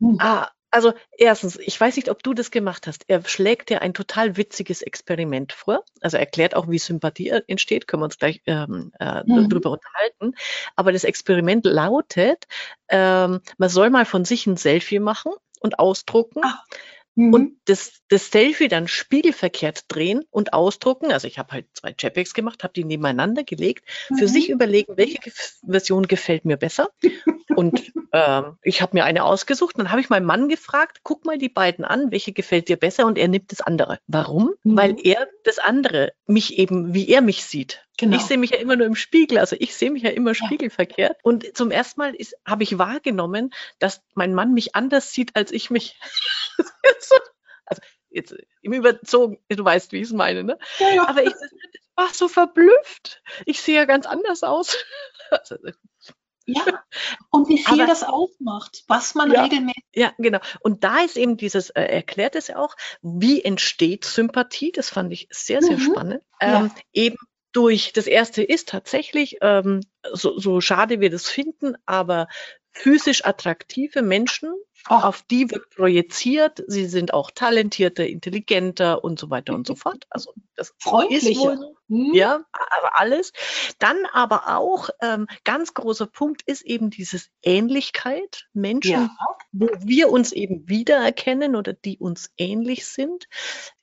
[0.00, 0.18] Hm.
[0.20, 3.04] Ah, also erstens, ich weiß nicht, ob du das gemacht hast.
[3.06, 5.84] Er schlägt dir ein total witziges Experiment vor.
[6.00, 7.86] Also erklärt auch, wie Sympathie entsteht.
[7.86, 9.50] Können wir uns gleich ähm, äh, mhm.
[9.50, 10.34] darüber unterhalten.
[10.74, 12.46] Aber das Experiment lautet,
[12.88, 16.40] ähm, man soll mal von sich ein Selfie machen und ausdrucken.
[16.42, 16.64] Ach.
[17.14, 17.34] Mhm.
[17.34, 21.12] Und das, das Selfie dann spiegelverkehrt drehen und ausdrucken.
[21.12, 24.16] Also ich habe halt zwei JPEGs gemacht, habe die nebeneinander gelegt, mhm.
[24.16, 25.18] für sich überlegen, welche
[25.66, 26.90] Version gefällt mir besser.
[27.56, 29.78] und ähm, ich habe mir eine ausgesucht.
[29.78, 33.06] Dann habe ich meinen Mann gefragt, guck mal die beiden an, welche gefällt dir besser?
[33.06, 33.98] Und er nimmt das andere.
[34.06, 34.54] Warum?
[34.64, 34.76] Mhm.
[34.76, 37.86] Weil er das andere, mich eben, wie er mich sieht.
[37.98, 38.16] Genau.
[38.16, 41.18] Ich sehe mich ja immer nur im Spiegel, also ich sehe mich ja immer spiegelverkehrt.
[41.22, 45.70] Und zum ersten Mal habe ich wahrgenommen, dass mein Mann mich anders sieht, als ich
[45.70, 45.98] mich.
[47.66, 50.58] also jetzt im Überzogen, du weißt, wie ich es meine, ne?
[50.78, 51.08] Ja, ja.
[51.08, 51.34] Aber ich
[51.94, 53.22] war so verblüfft.
[53.44, 54.76] Ich sehe ja ganz anders aus.
[55.30, 55.56] Also,
[56.44, 56.62] ja,
[57.30, 59.82] und wie viel Aber, das ausmacht, was man ja, regelmäßig.
[59.94, 60.40] Ja, genau.
[60.60, 65.10] Und da ist eben dieses, äh, erklärt es ja auch, wie entsteht Sympathie, das fand
[65.10, 65.80] ich sehr, sehr mhm.
[65.80, 66.22] spannend.
[66.40, 66.70] Ähm.
[66.92, 67.16] Eben
[67.52, 69.80] durch, das erste ist tatsächlich, ähm,
[70.12, 72.28] so, so schade wir das finden, aber
[72.72, 74.54] physisch attraktive Menschen
[74.90, 74.94] Oh.
[74.94, 76.62] Auf die wird projiziert.
[76.66, 80.06] Sie sind auch talentierter, intelligenter und so weiter und so fort.
[80.10, 81.30] Also das Freundlicher.
[81.30, 81.76] ist wohl so.
[81.88, 82.14] Hm.
[82.14, 83.32] Ja, aber alles.
[83.78, 88.48] Dann aber auch ähm, ganz großer Punkt ist eben dieses Ähnlichkeit.
[88.52, 89.10] Menschen, ja.
[89.52, 93.26] wo wir uns eben wiedererkennen oder die uns ähnlich sind,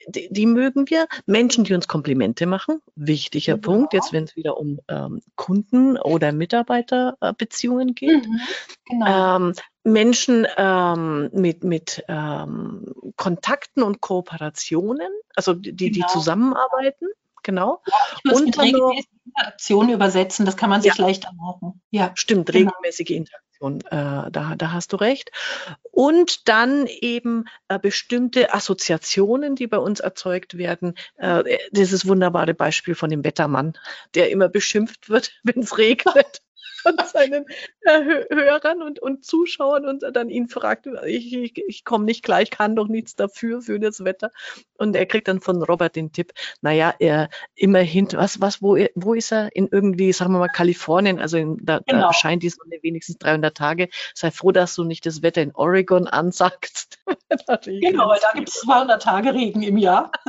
[0.07, 1.07] die, die, mögen wir.
[1.25, 3.57] Menschen, die uns Komplimente machen, wichtiger ja.
[3.57, 3.93] Punkt.
[3.93, 8.27] Jetzt, wenn es wieder um ähm, Kunden- oder Mitarbeiterbeziehungen geht.
[8.27, 8.41] Mhm.
[8.89, 9.35] Genau.
[9.35, 12.85] Ähm, Menschen ähm, mit, mit ähm,
[13.15, 16.07] Kontakten und Kooperationen, also die, genau.
[16.07, 17.07] die zusammenarbeiten.
[17.43, 17.82] Genau.
[18.23, 21.06] Ja, und mit regelmäßige Interaktion übersetzen, das kann man sich ja.
[21.06, 21.82] leichter machen.
[21.91, 22.71] Ja, stimmt, genau.
[22.71, 25.32] regelmäßige Interaktion, äh, da, da hast du recht.
[25.91, 30.95] Und dann eben äh, bestimmte Assoziationen, die bei uns erzeugt werden.
[31.17, 33.73] Äh, dieses wunderbare Beispiel von dem Wettermann,
[34.15, 36.41] der immer beschimpft wird, wenn es regnet
[36.82, 37.46] von seinen
[37.82, 42.50] äh, Hörern und, und Zuschauern und dann ihn fragt, ich, ich, ich komme nicht gleich,
[42.50, 44.32] kann doch nichts dafür, für das Wetter.
[44.78, 49.13] Und er kriegt dann von Robert den Tipp, naja, er immerhin, was, was, wo, wo
[49.13, 49.56] ist er?
[49.56, 52.08] In irgendwie, sagen wir mal, Kalifornien, also in, da, genau.
[52.08, 53.89] da scheint die Sonne wenigstens 300 Tage.
[54.13, 57.00] Sei froh, dass du nicht das Wetter in Oregon ansagst.
[57.65, 60.12] genau, weil da gibt es 200 Tage Regen im Jahr.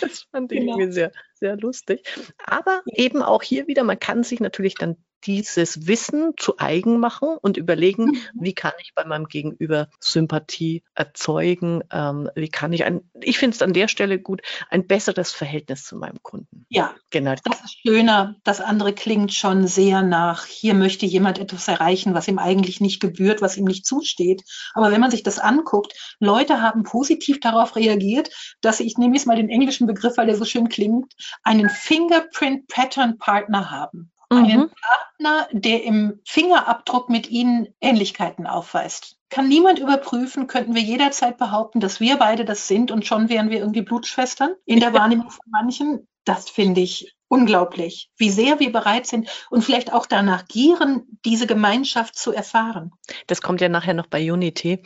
[0.00, 0.78] Das fand ich genau.
[0.78, 2.02] irgendwie sehr, sehr lustig.
[2.44, 7.36] Aber eben auch hier wieder, man kann sich natürlich dann dieses Wissen zu eigen machen
[7.40, 8.20] und überlegen, mhm.
[8.34, 13.54] wie kann ich bei meinem Gegenüber Sympathie erzeugen, ähm, wie kann ich ein, ich finde
[13.54, 16.66] es an der Stelle gut, ein besseres Verhältnis zu meinem Kunden.
[16.68, 17.34] Ja, genau.
[17.44, 18.36] Das ist schöner.
[18.44, 23.00] Das andere klingt schon sehr nach, hier möchte jemand etwas erreichen, was ihm eigentlich nicht
[23.00, 24.42] gebührt, was ihm nicht zusteht.
[24.74, 29.26] Aber wenn man sich das anguckt, Leute haben positiv darauf reagiert, dass ich nehme jetzt
[29.26, 34.10] mal den englischen Begriff, weil der so schön klingt, einen Fingerprint Pattern Partner haben.
[34.30, 34.38] mhm.
[34.38, 39.16] einen Partner, der im Fingerabdruck mit ihnen Ähnlichkeiten aufweist.
[39.28, 43.50] Kann niemand überprüfen, könnten wir jederzeit behaupten, dass wir beide das sind und schon wären
[43.50, 46.08] wir irgendwie Blutschwestern in der Wahrnehmung von manchen.
[46.30, 51.48] Das finde ich unglaublich, wie sehr wir bereit sind und vielleicht auch danach gieren, diese
[51.48, 52.92] Gemeinschaft zu erfahren.
[53.26, 54.80] Das kommt ja nachher noch bei Unity.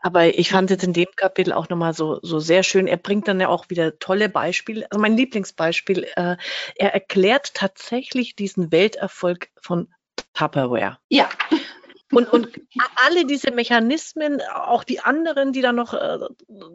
[0.00, 2.88] Aber ich fand es in dem Kapitel auch nochmal so, so sehr schön.
[2.88, 4.90] Er bringt dann ja auch wieder tolle Beispiele.
[4.90, 6.36] Also mein Lieblingsbeispiel, äh,
[6.74, 9.86] er erklärt tatsächlich diesen Welterfolg von
[10.34, 10.98] Tupperware.
[11.08, 11.28] Ja.
[12.12, 12.48] Und, und
[13.04, 16.18] alle diese Mechanismen, auch die anderen, die da noch äh,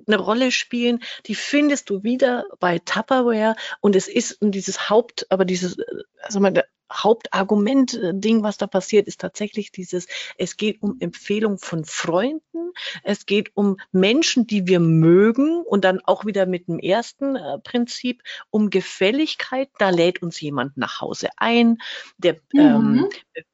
[0.08, 3.56] eine Rolle spielen, die findest du wieder bei Tupperware.
[3.82, 5.78] Und es ist dieses Haupt, aber dieses,
[6.22, 11.86] also mal, Hauptargument-Ding, äh, was da passiert, ist tatsächlich dieses, es geht um Empfehlung von
[11.86, 17.36] Freunden, es geht um Menschen, die wir mögen und dann auch wieder mit dem ersten
[17.36, 19.69] äh, Prinzip um Gefälligkeit.
[19.80, 21.78] Da lädt uns jemand nach Hause ein,
[22.17, 22.60] der mhm.
[22.60, 23.10] ähm,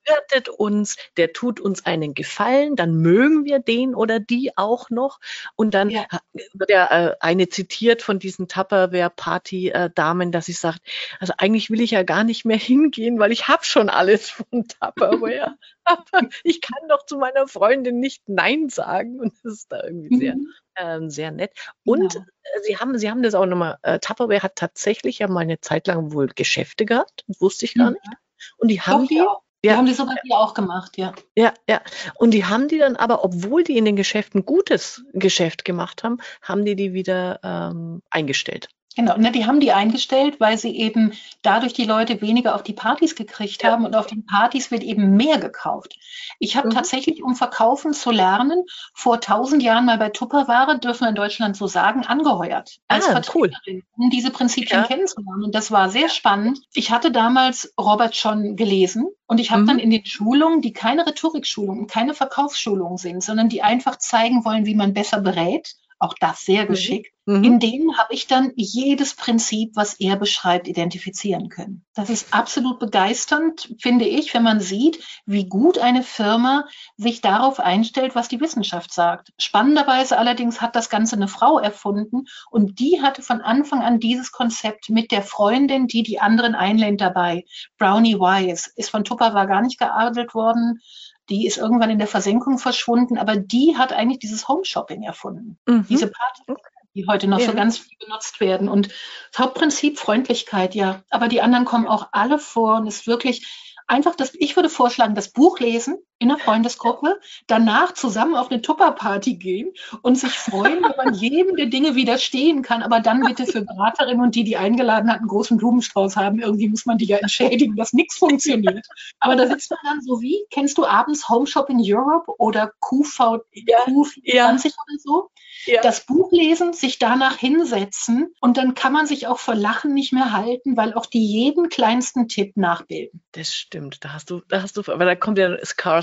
[0.10, 5.20] bewirtet uns, der tut uns einen Gefallen, dann mögen wir den oder die auch noch.
[5.56, 6.06] Und dann ja.
[6.54, 10.82] wird ja äh, eine zitiert von diesen Tupperware-Party-Damen, dass sie sagt,
[11.20, 14.68] also eigentlich will ich ja gar nicht mehr hingehen, weil ich habe schon alles von
[14.68, 15.56] Tupperware.
[15.84, 19.20] Aber ich kann doch zu meiner Freundin nicht Nein sagen.
[19.20, 20.54] Und das ist da irgendwie sehr, mhm.
[20.76, 21.52] ähm, sehr nett.
[21.84, 22.26] Und genau.
[22.64, 25.88] Sie haben, sie haben das auch nochmal, äh, Tupperware hat tatsächlich ja mal eine Zeit
[25.88, 27.98] lang wohl Geschäfte gehabt, wusste ich gar mhm.
[28.04, 28.18] nicht.
[28.58, 29.38] Und die haben doch, die, ja.
[29.64, 29.74] Ja.
[29.74, 31.14] Die haben die sogar hier auch gemacht, ja.
[31.36, 31.82] Ja, ja.
[32.16, 36.20] Und die haben die dann aber, obwohl die in den Geschäften gutes Geschäft gemacht haben,
[36.42, 38.70] haben die die wieder ähm, eingestellt.
[38.96, 42.74] Genau, ne, die haben die eingestellt, weil sie eben dadurch die Leute weniger auf die
[42.74, 45.98] Partys gekriegt haben und auf den Partys wird eben mehr gekauft.
[46.40, 46.74] Ich habe mhm.
[46.74, 51.56] tatsächlich, um verkaufen zu lernen, vor tausend Jahren mal bei Tupperware, dürfen wir in Deutschland
[51.56, 52.80] so sagen, angeheuert.
[52.88, 54.06] Als ah, Vertreterin, cool.
[54.06, 54.88] um diese Prinzipien ja.
[54.88, 55.44] kennenzulernen.
[55.44, 56.60] Und das war sehr spannend.
[56.74, 59.68] Ich hatte damals Robert schon gelesen und ich habe mhm.
[59.68, 64.66] dann in den Schulungen, die keine Rhetorikschulungen, keine Verkaufsschulungen sind, sondern die einfach zeigen wollen,
[64.66, 66.68] wie man besser berät, auch das sehr mhm.
[66.68, 67.14] geschickt.
[67.26, 67.44] Mhm.
[67.44, 71.86] In denen habe ich dann jedes Prinzip, was er beschreibt, identifizieren können.
[71.94, 76.66] Das ist absolut begeisternd, finde ich, wenn man sieht, wie gut eine Firma
[76.98, 79.32] sich darauf einstellt, was die Wissenschaft sagt.
[79.38, 84.32] Spannenderweise allerdings hat das Ganze eine Frau erfunden und die hatte von Anfang an dieses
[84.32, 87.46] Konzept mit der Freundin, die die anderen einlädt dabei.
[87.78, 90.82] Brownie Wise ist von Tupper war gar nicht geadelt worden
[91.30, 95.58] die ist irgendwann in der Versenkung verschwunden, aber die hat eigentlich dieses Home Shopping erfunden.
[95.68, 95.86] Mhm.
[95.88, 96.62] Diese Party,
[96.96, 97.48] die heute noch ja.
[97.48, 98.68] so ganz viel benutzt werden.
[98.68, 98.90] Und
[99.32, 101.04] das Hauptprinzip Freundlichkeit, ja.
[101.10, 103.48] Aber die anderen kommen auch alle vor und ist wirklich
[103.88, 108.62] einfach das, ich würde vorschlagen, das Buch lesen in einer Freundesgruppe, danach zusammen auf eine
[108.62, 113.46] Tupperparty gehen und sich freuen, wenn man jedem der Dinge widerstehen kann, aber dann bitte
[113.46, 116.40] für Beraterinnen und die, die eingeladen hatten, einen großen Blumenstrauß haben.
[116.40, 118.86] Irgendwie muss man die ja entschädigen, dass nichts funktioniert.
[119.20, 122.72] Aber da sitzt man dann so wie, kennst du abends Home Shop in Europe oder
[122.82, 124.52] QV, ja, Q20 ja.
[124.52, 125.30] oder so?
[125.66, 125.82] Ja.
[125.82, 130.14] Das Buch lesen, sich danach hinsetzen und dann kann man sich auch vor Lachen nicht
[130.14, 133.22] mehr halten, weil auch die jeden kleinsten Tipp nachbilden.
[133.34, 135.58] Das stimmt, da hast du, da hast du, aber da kommt ja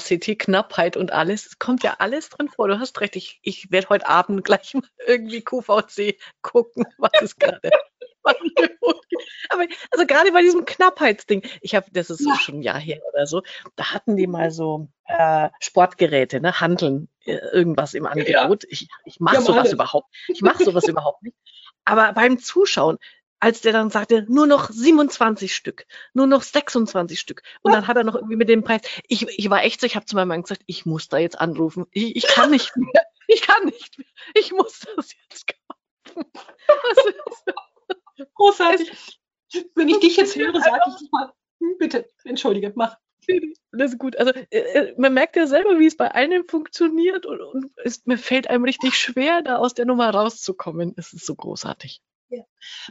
[0.06, 2.68] Scarcity, Knappheit und alles, es kommt ja alles drin vor.
[2.68, 7.40] Du hast recht, ich, ich werde heute Abend gleich mal irgendwie QVC gucken, was ist
[7.40, 7.70] gerade.
[9.50, 12.34] Aber also gerade bei diesem Knappheitsding, ich habe, das ist ja.
[12.36, 13.42] schon ein Jahr her oder so,
[13.76, 18.64] da hatten die mal so äh, Sportgeräte, ne, Handeln, äh, irgendwas im Angebot.
[18.64, 18.68] Ja.
[18.68, 21.36] Ich, ich mache ja, sowas überhaupt, ich mache sowas überhaupt nicht.
[21.84, 22.98] Aber beim Zuschauen,
[23.46, 27.42] als der dann sagte, nur noch 27 Stück, nur noch 26 Stück.
[27.62, 29.94] Und dann hat er noch irgendwie mit dem Preis, ich, ich war echt so, ich
[29.94, 31.86] habe zu meinem Mann gesagt, ich muss da jetzt anrufen.
[31.92, 32.90] Ich, ich kann nicht mehr.
[33.28, 34.06] Ich kann nicht mehr.
[34.34, 36.30] Ich muss das jetzt kaufen.
[38.16, 39.18] Das Großartig.
[39.74, 42.96] Wenn ich dich jetzt höre, sage ich mal, hm, bitte, entschuldige, mach.
[43.72, 44.16] Das ist gut.
[44.16, 48.06] Also äh, äh, man merkt ja selber, wie es bei einem funktioniert und, und es,
[48.06, 50.94] mir fällt einem richtig schwer, da aus der Nummer rauszukommen.
[50.96, 52.00] Es ist so großartig.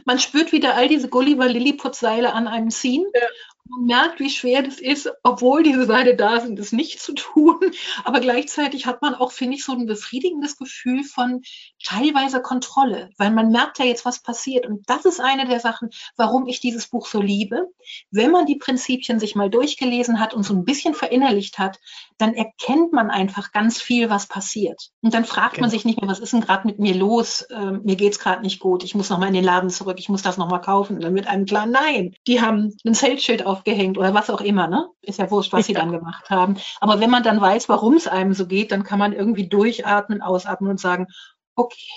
[0.04, 3.06] Man spürt wieder all diese Gulliver-Lilliput-Seile an einem ziehen.
[3.14, 3.28] Ja.
[3.68, 7.56] Man merkt, wie schwer das ist, obwohl diese Seile da sind, das nicht zu tun.
[8.04, 11.42] Aber gleichzeitig hat man auch, finde ich, so ein befriedigendes Gefühl von
[11.82, 14.66] teilweise Kontrolle, weil man merkt ja jetzt, was passiert.
[14.66, 17.68] Und das ist eine der Sachen, warum ich dieses Buch so liebe.
[18.10, 21.78] Wenn man die Prinzipien sich mal durchgelesen hat und so ein bisschen verinnerlicht hat,
[22.18, 24.90] dann erkennt man einfach ganz viel, was passiert.
[25.02, 25.64] Und dann fragt genau.
[25.64, 27.42] man sich nicht mehr, was ist denn gerade mit mir los?
[27.42, 28.84] Äh, mir geht's gerade nicht gut.
[28.84, 29.98] Ich muss nochmal in den Laden zurück.
[29.98, 30.96] Ich muss das nochmal kaufen.
[30.96, 34.66] Und dann wird einem klar, nein, die haben ein Zeltschild aufgehängt oder was auch immer.
[34.68, 34.88] Ne?
[35.02, 35.66] Ist ja wurscht, was ja.
[35.66, 36.56] sie dann gemacht haben.
[36.80, 40.22] Aber wenn man dann weiß, warum es einem so geht, dann kann man irgendwie durchatmen,
[40.22, 41.06] ausatmen und sagen,
[41.54, 41.90] okay,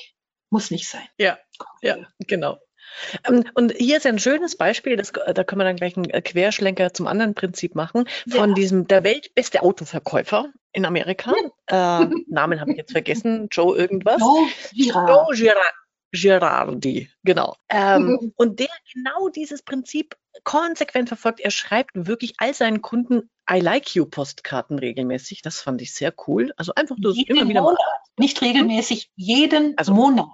[0.49, 1.07] muss nicht sein.
[1.17, 1.37] Ja,
[1.81, 2.57] ja, genau.
[3.27, 6.93] Ähm, und hier ist ein schönes Beispiel, das, da können wir dann gleich einen Querschlenker
[6.93, 8.55] zum anderen Prinzip machen, von ja.
[8.55, 11.33] diesem der weltbeste Autoverkäufer in Amerika.
[11.69, 12.01] Ja.
[12.01, 14.19] Äh, Namen habe ich jetzt vergessen, Joe irgendwas.
[14.19, 15.09] Joe Girard.
[15.09, 15.73] Joe Girard.
[16.11, 17.55] Girardi, genau.
[17.69, 18.33] Ähm, mhm.
[18.35, 21.39] Und der genau dieses Prinzip konsequent verfolgt.
[21.39, 25.41] Er schreibt wirklich all seinen Kunden I like you Postkarten regelmäßig.
[25.41, 26.53] Das fand ich sehr cool.
[26.57, 27.79] Also einfach nur immer wieder Monat.
[27.79, 27.99] Mal.
[28.17, 30.27] Nicht regelmäßig, jeden also, Monat.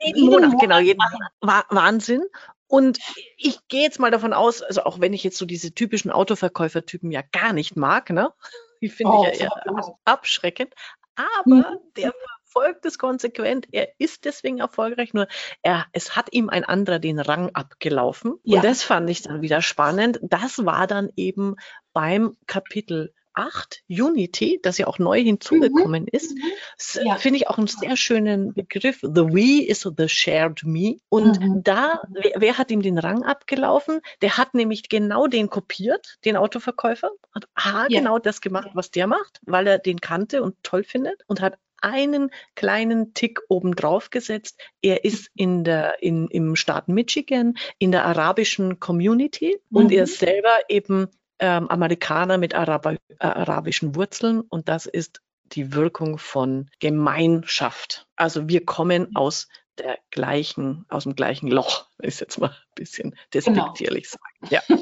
[0.00, 1.00] Jeden, jeden Monat, Monat, genau, jeden
[1.42, 1.66] Monat.
[1.70, 2.22] Wahnsinn.
[2.66, 2.98] Und
[3.36, 7.10] ich gehe jetzt mal davon aus, also auch wenn ich jetzt so diese typischen Autoverkäufertypen
[7.10, 8.32] ja gar nicht mag, ne?
[8.80, 10.74] Die finde oh, ich ja eher abschreckend.
[11.14, 11.78] Aber mhm.
[11.96, 12.12] der
[12.52, 13.66] verfolgt es konsequent.
[13.72, 15.26] Er ist deswegen erfolgreich, nur
[15.62, 18.34] er, es hat ihm ein anderer den Rang abgelaufen.
[18.44, 18.56] Ja.
[18.56, 20.20] Und das fand ich dann wieder spannend.
[20.22, 21.56] Das war dann eben
[21.92, 26.08] beim Kapitel 8, Unity, das ja auch neu hinzugekommen mhm.
[26.12, 27.06] ist, mhm.
[27.06, 27.16] ja.
[27.16, 28.98] finde ich auch einen sehr schönen Begriff.
[29.00, 30.96] The We is the shared me.
[31.08, 31.62] Und mhm.
[31.62, 34.00] da, wer, wer, hat ihm den Rang abgelaufen?
[34.20, 38.00] Der hat nämlich genau den kopiert, den Autoverkäufer, hat A, ja.
[38.00, 41.56] genau das gemacht, was der macht, weil er den kannte und toll findet und hat
[41.82, 44.60] einen kleinen Tick obendrauf gesetzt.
[44.80, 49.76] Er ist in der, in, im Staat Michigan in der arabischen Community mhm.
[49.76, 51.08] und er ist selber eben
[51.38, 58.06] ähm, Amerikaner mit Araber, äh, arabischen Wurzeln und das ist die Wirkung von Gemeinschaft.
[58.16, 63.16] Also wir kommen aus der gleichen, aus dem gleichen Loch, ist jetzt mal ein bisschen
[63.32, 64.60] despektierlich genau.
[64.60, 64.78] sagen.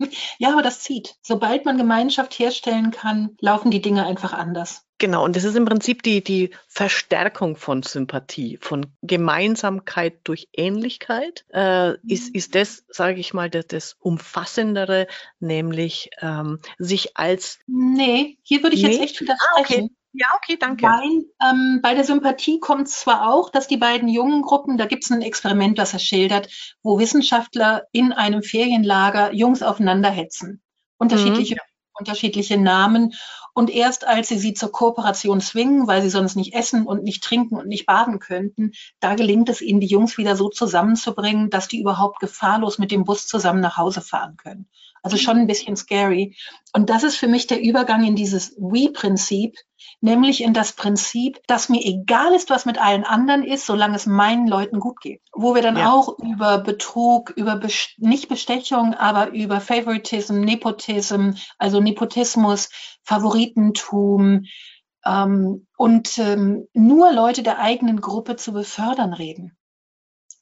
[0.00, 0.08] Ja.
[0.38, 1.16] ja, aber das zieht.
[1.22, 4.86] Sobald man Gemeinschaft herstellen kann, laufen die Dinge einfach anders.
[5.04, 11.44] Genau, und das ist im Prinzip die, die Verstärkung von Sympathie, von Gemeinsamkeit durch Ähnlichkeit,
[11.52, 12.34] äh, ist, mhm.
[12.38, 15.06] ist das, sage ich mal, das, das Umfassendere,
[15.40, 17.58] nämlich ähm, sich als.
[17.66, 18.92] Nee, hier würde ich nee?
[18.92, 19.44] jetzt echt widersprechen.
[19.52, 19.88] Ah, okay.
[20.14, 20.86] Ja, okay, danke.
[20.86, 25.04] Weil ähm, bei der Sympathie kommt zwar auch, dass die beiden jungen Gruppen, da gibt
[25.04, 26.48] es ein Experiment, das er schildert,
[26.82, 30.62] wo Wissenschaftler in einem Ferienlager Jungs aufeinander hetzen.
[30.96, 31.60] Unterschiedliche, mhm.
[31.98, 33.12] unterschiedliche Namen.
[33.54, 37.22] Und erst als sie sie zur Kooperation zwingen, weil sie sonst nicht essen und nicht
[37.22, 41.68] trinken und nicht baden könnten, da gelingt es ihnen, die Jungs wieder so zusammenzubringen, dass
[41.68, 44.68] die überhaupt gefahrlos mit dem Bus zusammen nach Hause fahren können.
[45.04, 46.34] Also schon ein bisschen scary.
[46.72, 49.58] Und das ist für mich der Übergang in dieses We-Prinzip,
[50.00, 54.06] nämlich in das Prinzip, dass mir egal ist, was mit allen anderen ist, solange es
[54.06, 55.20] meinen Leuten gut geht.
[55.34, 55.92] Wo wir dann ja.
[55.92, 62.70] auch über Betrug, über Best nicht Bestechung, aber über Favoritism, Nepotism, also Nepotismus,
[63.02, 64.46] Favoritentum
[65.04, 69.54] ähm, und ähm, nur Leute der eigenen Gruppe zu befördern reden.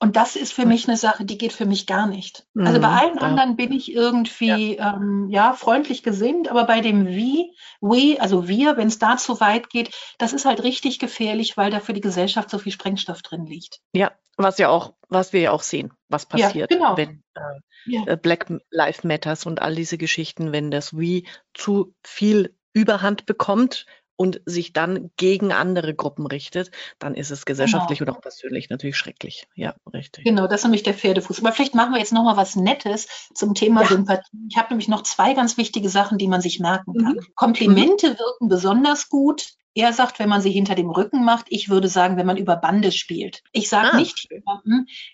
[0.02, 2.44] Und das ist für mich eine Sache, die geht für mich gar nicht.
[2.58, 3.20] Also bei mhm, allen ja.
[3.20, 4.96] anderen bin ich irgendwie ja.
[4.96, 5.52] Ähm, ja.
[5.52, 9.94] freundlich gesinnt, aber bei dem Wie, we, also wir, wenn es da zu weit geht,
[10.18, 13.78] das ist halt richtig gefährlich, weil da für die Gesellschaft so viel Sprengstoff drin liegt.
[13.92, 16.96] Ja, was ja auch, was wir ja auch sehen, was passiert, ja, genau.
[16.96, 22.56] wenn äh, äh Black Lives Matters und all diese Geschichten, wenn das Wie zu viel
[22.72, 23.86] Überhand bekommt,
[24.22, 26.70] und sich dann gegen andere Gruppen richtet,
[27.00, 28.12] dann ist es gesellschaftlich genau.
[28.12, 29.48] und auch persönlich natürlich schrecklich.
[29.56, 30.24] Ja, richtig.
[30.24, 31.40] Genau, das ist nämlich der Pferdefuß.
[31.40, 33.88] Aber vielleicht machen wir jetzt noch mal was Nettes zum Thema ja.
[33.88, 34.46] Sympathie.
[34.48, 37.14] Ich habe nämlich noch zwei ganz wichtige Sachen, die man sich merken kann.
[37.14, 37.26] Mhm.
[37.34, 38.18] Komplimente mhm.
[38.20, 39.54] wirken besonders gut.
[39.74, 41.46] Er sagt, wenn man sie hinter dem Rücken macht.
[41.48, 43.42] Ich würde sagen, wenn man über Bande spielt.
[43.50, 43.96] Ich sage ah.
[43.96, 44.28] nicht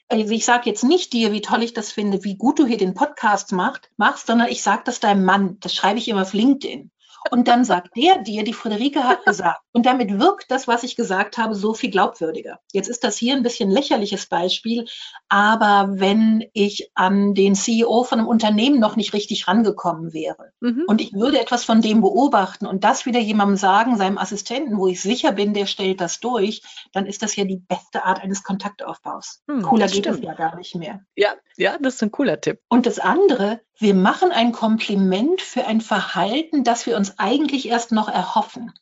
[0.08, 2.76] also ich sage jetzt nicht dir, wie toll ich das finde, wie gut du hier
[2.76, 5.56] den Podcast macht, machst, sondern ich sage das deinem Mann.
[5.60, 6.90] Das schreibe ich immer auf LinkedIn.
[7.30, 9.60] Und dann sagt der dir, die Friederike hat gesagt.
[9.72, 12.60] Und damit wirkt das, was ich gesagt habe, so viel glaubwürdiger.
[12.72, 14.86] Jetzt ist das hier ein bisschen lächerliches Beispiel,
[15.28, 20.84] aber wenn ich an den CEO von einem Unternehmen noch nicht richtig rangekommen wäre mhm.
[20.86, 24.88] und ich würde etwas von dem beobachten und das wieder jemandem sagen, seinem Assistenten, wo
[24.88, 26.62] ich sicher bin, der stellt das durch,
[26.92, 29.42] dann ist das ja die beste Art eines Kontaktaufbaus.
[29.48, 31.00] Hm, Cooler geht es ja gar nicht mehr.
[31.16, 32.60] Ja, ja, das ist ein cooler Tipp.
[32.68, 37.92] Und das andere, wir machen ein Kompliment für ein Verhalten, das wir uns eigentlich erst
[37.92, 38.72] noch erhoffen.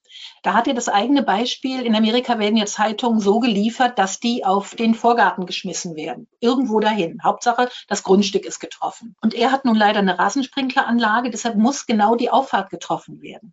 [0.42, 1.82] Da hat er das eigene Beispiel.
[1.82, 6.28] In Amerika werden ja Zeitungen so geliefert, dass die auf den Vorgarten geschmissen werden.
[6.40, 7.22] Irgendwo dahin.
[7.22, 9.14] Hauptsache, das Grundstück ist getroffen.
[9.20, 13.52] Und er hat nun leider eine Rasensprinkleranlage, deshalb muss genau die Auffahrt getroffen werden.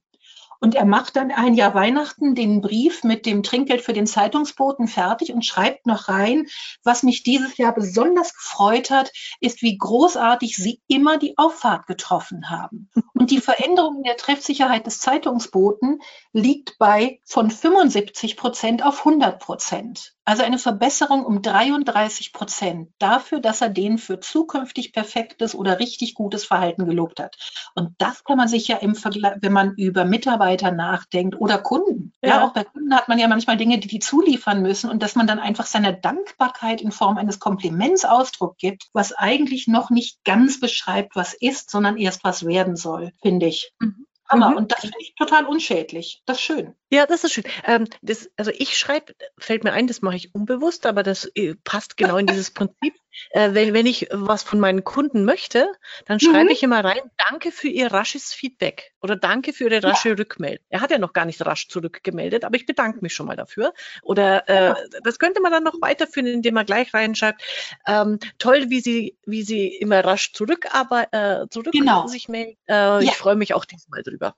[0.63, 4.87] Und er macht dann ein Jahr Weihnachten den Brief mit dem Trinkgeld für den Zeitungsboten
[4.87, 6.47] fertig und schreibt noch rein,
[6.85, 9.11] was mich dieses Jahr besonders gefreut hat,
[9.41, 12.89] ist, wie großartig sie immer die Auffahrt getroffen haben.
[13.13, 15.99] Und die Veränderung in der Treffsicherheit des Zeitungsboten
[16.31, 20.13] liegt bei von 75 Prozent auf 100 Prozent.
[20.25, 26.13] Also eine Verbesserung um 33 Prozent dafür, dass er den für zukünftig perfektes oder richtig
[26.13, 27.35] gutes Verhalten gelobt hat.
[27.75, 32.13] Und das kann man sich ja im Vergleich, wenn man über Mitarbeiter nachdenkt oder Kunden.
[32.21, 32.29] Ja.
[32.29, 35.15] ja, auch bei Kunden hat man ja manchmal Dinge, die die zuliefern müssen und dass
[35.15, 40.23] man dann einfach seine Dankbarkeit in Form eines Kompliments Ausdruck gibt, was eigentlich noch nicht
[40.23, 43.73] ganz beschreibt, was ist, sondern erst was werden soll, finde ich.
[43.79, 44.05] Mhm.
[44.33, 44.51] Hammer.
[44.51, 44.57] Mhm.
[44.57, 46.21] Und das finde ich total unschädlich.
[46.25, 46.75] Das ist schön.
[46.91, 47.45] Ja, das ist schön.
[47.65, 51.55] Ähm, das, also ich schreibe, fällt mir ein, das mache ich unbewusst, aber das äh,
[51.63, 52.95] passt genau in dieses Prinzip.
[53.31, 55.67] Äh, wenn, wenn ich was von meinen Kunden möchte,
[56.05, 56.49] dann schreibe mhm.
[56.49, 60.15] ich immer rein, danke für Ihr rasches Feedback oder danke für Ihre rasche ja.
[60.15, 60.65] Rückmeldung.
[60.69, 63.73] Er hat ja noch gar nicht rasch zurückgemeldet, aber ich bedanke mich schon mal dafür.
[64.01, 64.77] Oder äh, ja.
[65.03, 67.41] das könnte man dann noch weiterführen, indem man gleich reinschreibt,
[67.87, 72.07] ähm, toll, wie Sie, wie Sie immer rasch zurück, aber, äh, zurück genau.
[72.07, 72.57] sich melden.
[72.67, 72.99] Äh, ja.
[72.99, 74.35] Ich freue mich auch diesmal drüber.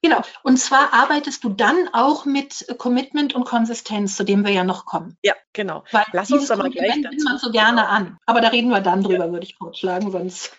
[0.00, 0.22] Genau.
[0.42, 4.84] Und zwar arbeitest du dann auch mit Commitment und Konsistenz, zu dem wir ja noch
[4.86, 5.16] kommen.
[5.22, 5.82] Ja, genau.
[5.90, 7.24] Weil Lass uns aber gleich dazu.
[7.24, 8.16] man so gerne an.
[8.26, 9.32] Aber da reden wir dann drüber, ja.
[9.32, 10.56] würde ich vorschlagen, sonst.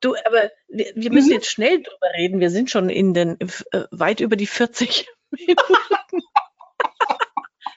[0.00, 1.34] Du, aber wir, wir müssen mhm.
[1.34, 2.40] jetzt schnell drüber reden.
[2.40, 5.74] Wir sind schon in den äh, weit über die 40 Minuten.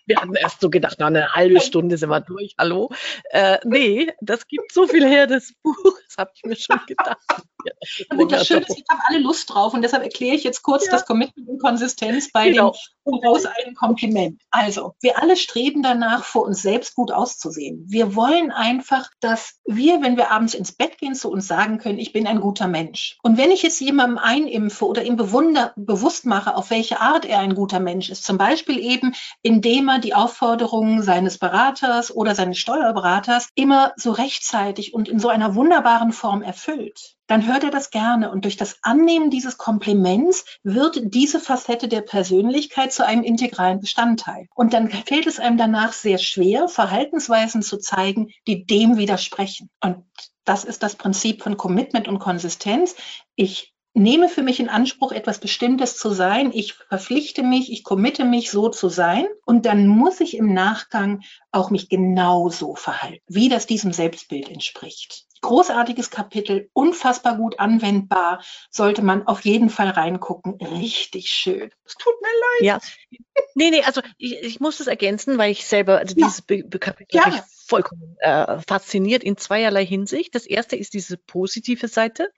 [0.05, 2.55] Wir hatten erst so gedacht, na, eine halbe Stunde sind wir durch.
[2.57, 2.91] Hallo?
[3.31, 5.75] Äh, nee, das gibt so viel her, das Buch.
[6.05, 7.17] Das habe ich mir schon gedacht.
[7.65, 10.61] Ja, und das Schöne ist, ich habe alle Lust drauf und deshalb erkläre ich jetzt
[10.61, 10.91] kurz ja.
[10.91, 12.71] das Commitment und Konsistenz bei genau.
[12.71, 14.39] dem Voraus ein Kompliment.
[14.51, 17.83] Also, wir alle streben danach, vor uns selbst gut auszusehen.
[17.87, 21.97] Wir wollen einfach, dass wir, wenn wir abends ins Bett gehen, zu uns sagen können,
[21.97, 23.17] ich bin ein guter Mensch.
[23.23, 27.55] Und wenn ich jetzt jemandem einimpfe oder ihm bewusst mache, auf welche Art er ein
[27.55, 33.49] guter Mensch ist, zum Beispiel eben, indem er die Aufforderungen seines Beraters oder seines Steuerberaters
[33.55, 38.31] immer so rechtzeitig und in so einer wunderbaren Form erfüllt, dann hört er das gerne.
[38.31, 44.47] Und durch das Annehmen dieses Kompliments wird diese Facette der Persönlichkeit zu einem integralen Bestandteil.
[44.55, 49.69] Und dann fällt es einem danach sehr schwer, Verhaltensweisen zu zeigen, die dem widersprechen.
[49.81, 50.03] Und
[50.45, 52.95] das ist das Prinzip von Commitment und Konsistenz.
[53.35, 56.51] Ich nehme für mich in Anspruch, etwas Bestimmtes zu sein.
[56.53, 59.25] Ich verpflichte mich, ich committe mich, so zu sein.
[59.45, 65.25] Und dann muss ich im Nachgang auch mich genauso verhalten, wie das diesem Selbstbild entspricht.
[65.45, 68.41] Großartiges Kapitel, unfassbar gut anwendbar,
[68.71, 70.55] sollte man auf jeden Fall reingucken.
[70.55, 71.69] Richtig schön.
[71.85, 72.81] Es tut mir leid.
[72.81, 73.19] Ja.
[73.53, 76.25] Nee, nee, also ich, ich muss das ergänzen, weil ich selber, also ja.
[76.25, 77.45] dieses Be Be Kapitel ja.
[77.67, 80.33] vollkommen äh, fasziniert in zweierlei Hinsicht.
[80.33, 82.31] Das erste ist diese positive Seite.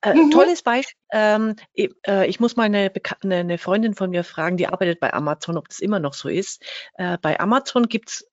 [0.00, 0.30] Äh, mhm.
[0.30, 0.96] Tolles Beispiel.
[1.12, 2.90] Ähm, ich, äh, ich, muss mal eine,
[3.22, 6.64] eine, Freundin von mir fragen, die arbeitet bei Amazon, ob das immer noch so ist.
[6.94, 8.30] Äh, bei Amazon gibt es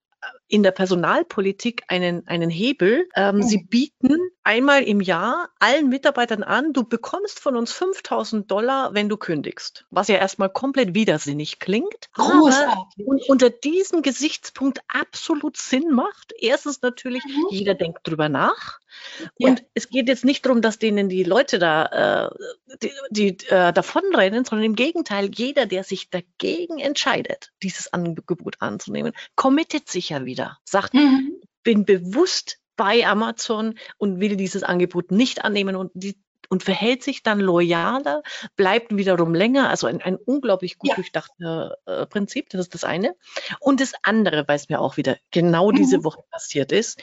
[0.53, 3.09] in der Personalpolitik einen, einen Hebel.
[3.15, 3.41] Ähm, mhm.
[3.41, 9.09] Sie bieten einmal im Jahr allen Mitarbeitern an, du bekommst von uns 5000 Dollar, wenn
[9.09, 9.85] du kündigst.
[9.89, 12.11] Was ja erstmal komplett widersinnig klingt.
[12.13, 13.03] Großartig.
[13.03, 16.33] Und unter diesem Gesichtspunkt absolut Sinn macht.
[16.37, 17.47] Erstens natürlich, mhm.
[17.49, 18.79] jeder denkt drüber nach.
[19.37, 19.49] Ja.
[19.49, 23.73] Und es geht jetzt nicht darum, dass denen die Leute da äh, die, die äh,
[23.73, 30.25] davonrennen, sondern im Gegenteil, jeder, der sich dagegen entscheidet, dieses Angebot anzunehmen, committet sich ja
[30.25, 30.42] wieder.
[30.63, 31.41] Sagt, mhm.
[31.63, 36.15] bin bewusst bei Amazon und will dieses Angebot nicht annehmen und die
[36.49, 38.21] und verhält sich dann loyaler,
[38.55, 39.69] bleibt wiederum länger.
[39.69, 40.95] Also ein, ein unglaublich gut ja.
[40.95, 43.15] durchdachtes äh, Prinzip, das ist das eine.
[43.59, 45.75] Und das andere, weil es mir auch wieder genau mhm.
[45.75, 47.01] diese Woche passiert ist,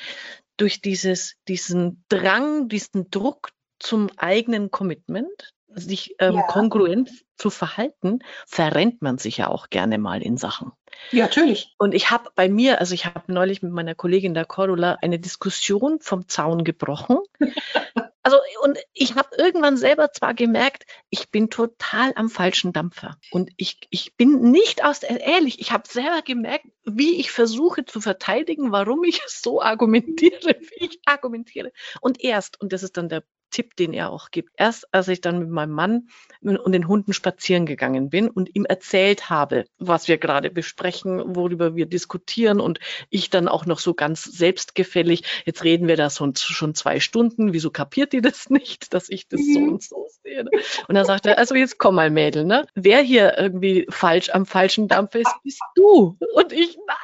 [0.57, 6.43] durch dieses, diesen Drang, diesen Druck zum eigenen Commitment, sich ähm, ja.
[6.43, 10.73] kongruent zu verhalten, verrennt man sich ja auch gerne mal in Sachen.
[11.11, 11.75] Ja, natürlich.
[11.79, 15.19] Und ich habe bei mir, also ich habe neulich mit meiner Kollegin der Cordula eine
[15.19, 17.19] Diskussion vom Zaun gebrochen.
[18.23, 23.17] also und ich habe irgendwann selber zwar gemerkt, ich bin total am falschen Dampfer.
[23.31, 28.01] Und ich, ich bin nicht aus, ehrlich, ich habe selber gemerkt, wie ich versuche zu
[28.01, 31.73] verteidigen, warum ich so argumentiere, wie ich argumentiere.
[32.01, 34.51] Und erst, und das ist dann der Tipp, den er auch gibt.
[34.57, 36.09] Erst als ich dann mit meinem Mann
[36.43, 41.75] und den Hunden spazieren gegangen bin und ihm erzählt habe, was wir gerade besprechen, worüber
[41.75, 42.81] wir diskutieren und
[43.11, 47.71] ich dann auch noch so ganz selbstgefällig, jetzt reden wir da schon zwei Stunden, wieso
[47.71, 49.73] kapiert ihr das nicht, dass ich das so mhm.
[49.73, 50.45] und so sehe?
[50.89, 52.67] Und dann sagt er, also jetzt komm mal Mädel, ne?
[52.75, 56.17] Wer hier irgendwie falsch am falschen Dampf ist, bist du.
[56.35, 56.97] Und ich, nein.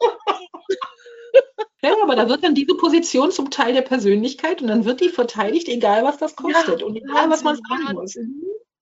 [2.08, 5.68] Aber da wird dann diese Position zum Teil der Persönlichkeit und dann wird die verteidigt,
[5.68, 8.16] egal was das kostet ja, und egal was man sagen muss.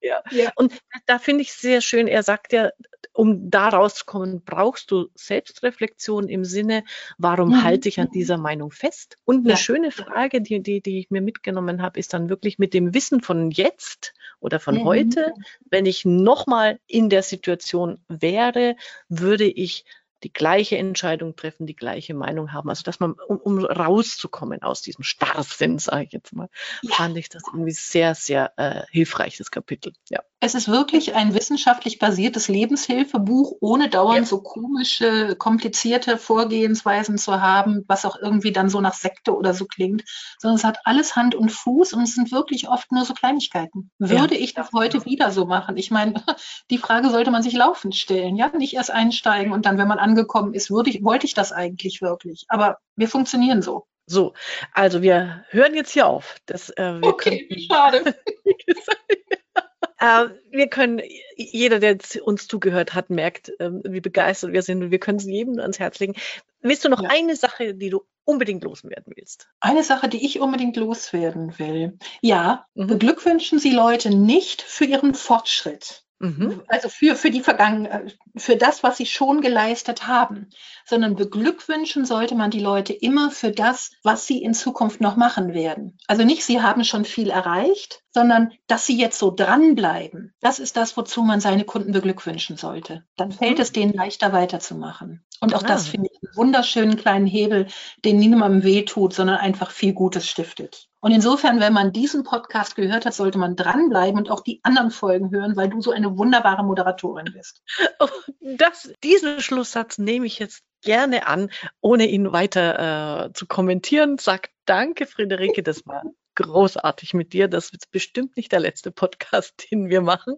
[0.00, 0.22] Ja.
[0.30, 0.52] ja.
[0.54, 0.72] Und
[1.06, 2.70] da finde ich sehr schön, er sagt ja,
[3.12, 6.84] um da rauszukommen, brauchst du Selbstreflexion im Sinne,
[7.18, 7.64] warum mhm.
[7.64, 9.16] halte ich an dieser Meinung fest?
[9.24, 9.56] Und eine ja.
[9.56, 13.22] schöne Frage, die, die, die ich mir mitgenommen habe, ist dann wirklich mit dem Wissen
[13.22, 14.84] von jetzt oder von mhm.
[14.84, 15.32] heute,
[15.70, 18.76] wenn ich nochmal in der Situation wäre,
[19.08, 19.84] würde ich
[20.22, 22.68] die gleiche Entscheidung treffen, die gleiche Meinung haben.
[22.68, 26.48] Also dass man, um, um rauszukommen aus diesem Starrsinn, sage ich jetzt mal,
[26.82, 26.94] ja.
[26.94, 29.92] fand ich das irgendwie sehr, sehr äh, hilfreiches Kapitel.
[30.08, 30.20] Ja.
[30.38, 34.24] Es ist wirklich ein wissenschaftlich basiertes Lebenshilfebuch, ohne dauernd ja.
[34.26, 39.64] so komische, komplizierte Vorgehensweisen zu haben, was auch irgendwie dann so nach Sekte oder so
[39.64, 40.04] klingt,
[40.38, 43.90] sondern es hat alles Hand und Fuß und es sind wirklich oft nur so Kleinigkeiten.
[43.98, 44.40] Würde ja.
[44.40, 45.76] ich das heute wieder so machen?
[45.78, 46.22] Ich meine,
[46.70, 49.98] die Frage sollte man sich laufend stellen, ja, nicht erst einsteigen und dann, wenn man
[50.06, 52.44] angekommen ist, würde ich, wollte ich das eigentlich wirklich?
[52.48, 53.86] Aber wir funktionieren so.
[54.08, 54.34] So,
[54.72, 56.36] also wir hören jetzt hier auf.
[56.46, 58.14] Das, äh, wir okay, können, schade.
[59.98, 61.02] äh, wir können,
[61.36, 65.24] jeder, der uns zugehört hat, merkt, äh, wie begeistert wir sind und wir können es
[65.24, 66.14] jedem ans Herz legen.
[66.60, 67.08] Willst du noch ja.
[67.10, 69.48] eine Sache, die du unbedingt loswerden willst?
[69.58, 71.98] Eine Sache, die ich unbedingt loswerden will.
[72.20, 72.86] Ja, mhm.
[72.86, 76.05] beglückwünschen Sie Leute nicht für ihren Fortschritt.
[76.18, 76.62] Mhm.
[76.68, 80.48] Also für, für die Vergangenheit, für das, was sie schon geleistet haben,
[80.86, 85.52] sondern beglückwünschen sollte man die Leute immer für das, was sie in Zukunft noch machen
[85.52, 85.98] werden.
[86.06, 90.32] Also nicht, sie haben schon viel erreicht, sondern dass sie jetzt so dranbleiben.
[90.40, 93.04] Das ist das, wozu man seine Kunden beglückwünschen sollte.
[93.18, 93.60] Dann fällt mhm.
[93.60, 95.22] es denen leichter weiterzumachen.
[95.42, 95.66] Und auch ah.
[95.66, 97.66] das finde ich einen wunderschönen kleinen Hebel,
[98.06, 100.88] den niemandem wehtut, sondern einfach viel Gutes stiftet.
[101.00, 104.90] Und insofern, wenn man diesen Podcast gehört hat, sollte man dranbleiben und auch die anderen
[104.90, 107.62] Folgen hören, weil du so eine wunderbare Moderatorin bist.
[107.98, 108.08] Oh,
[108.40, 111.50] das, diesen Schlusssatz nehme ich jetzt gerne an,
[111.80, 114.18] ohne ihn weiter äh, zu kommentieren.
[114.18, 116.02] Sag danke, Friederike, das war
[116.36, 117.48] großartig mit dir.
[117.48, 120.36] Das ist bestimmt nicht der letzte Podcast, den wir machen.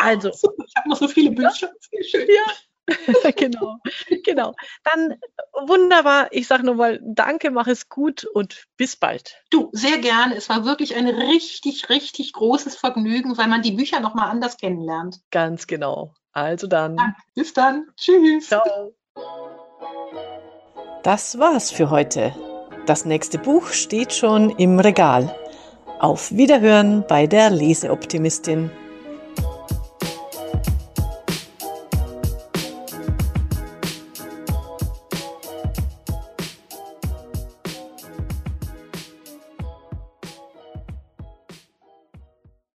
[0.00, 1.70] Also, ich habe noch so viele Bücher.
[2.02, 2.28] Schön.
[2.28, 2.52] Ja,
[3.36, 3.78] genau,
[4.24, 4.54] genau.
[4.84, 5.14] Dann
[5.66, 6.28] wunderbar.
[6.32, 9.42] Ich sage nochmal Danke, mach es gut und bis bald.
[9.50, 10.36] Du, sehr gerne.
[10.36, 15.20] Es war wirklich ein richtig, richtig großes Vergnügen, weil man die Bücher nochmal anders kennenlernt.
[15.30, 16.14] Ganz genau.
[16.32, 16.96] Also dann.
[16.96, 17.16] Danke.
[17.34, 17.86] Bis dann.
[17.96, 18.48] Tschüss.
[18.48, 18.94] Ciao.
[21.02, 22.34] Das war's für heute.
[22.86, 25.34] Das nächste Buch steht schon im Regal.
[26.00, 28.70] Auf Wiederhören bei der Leseoptimistin.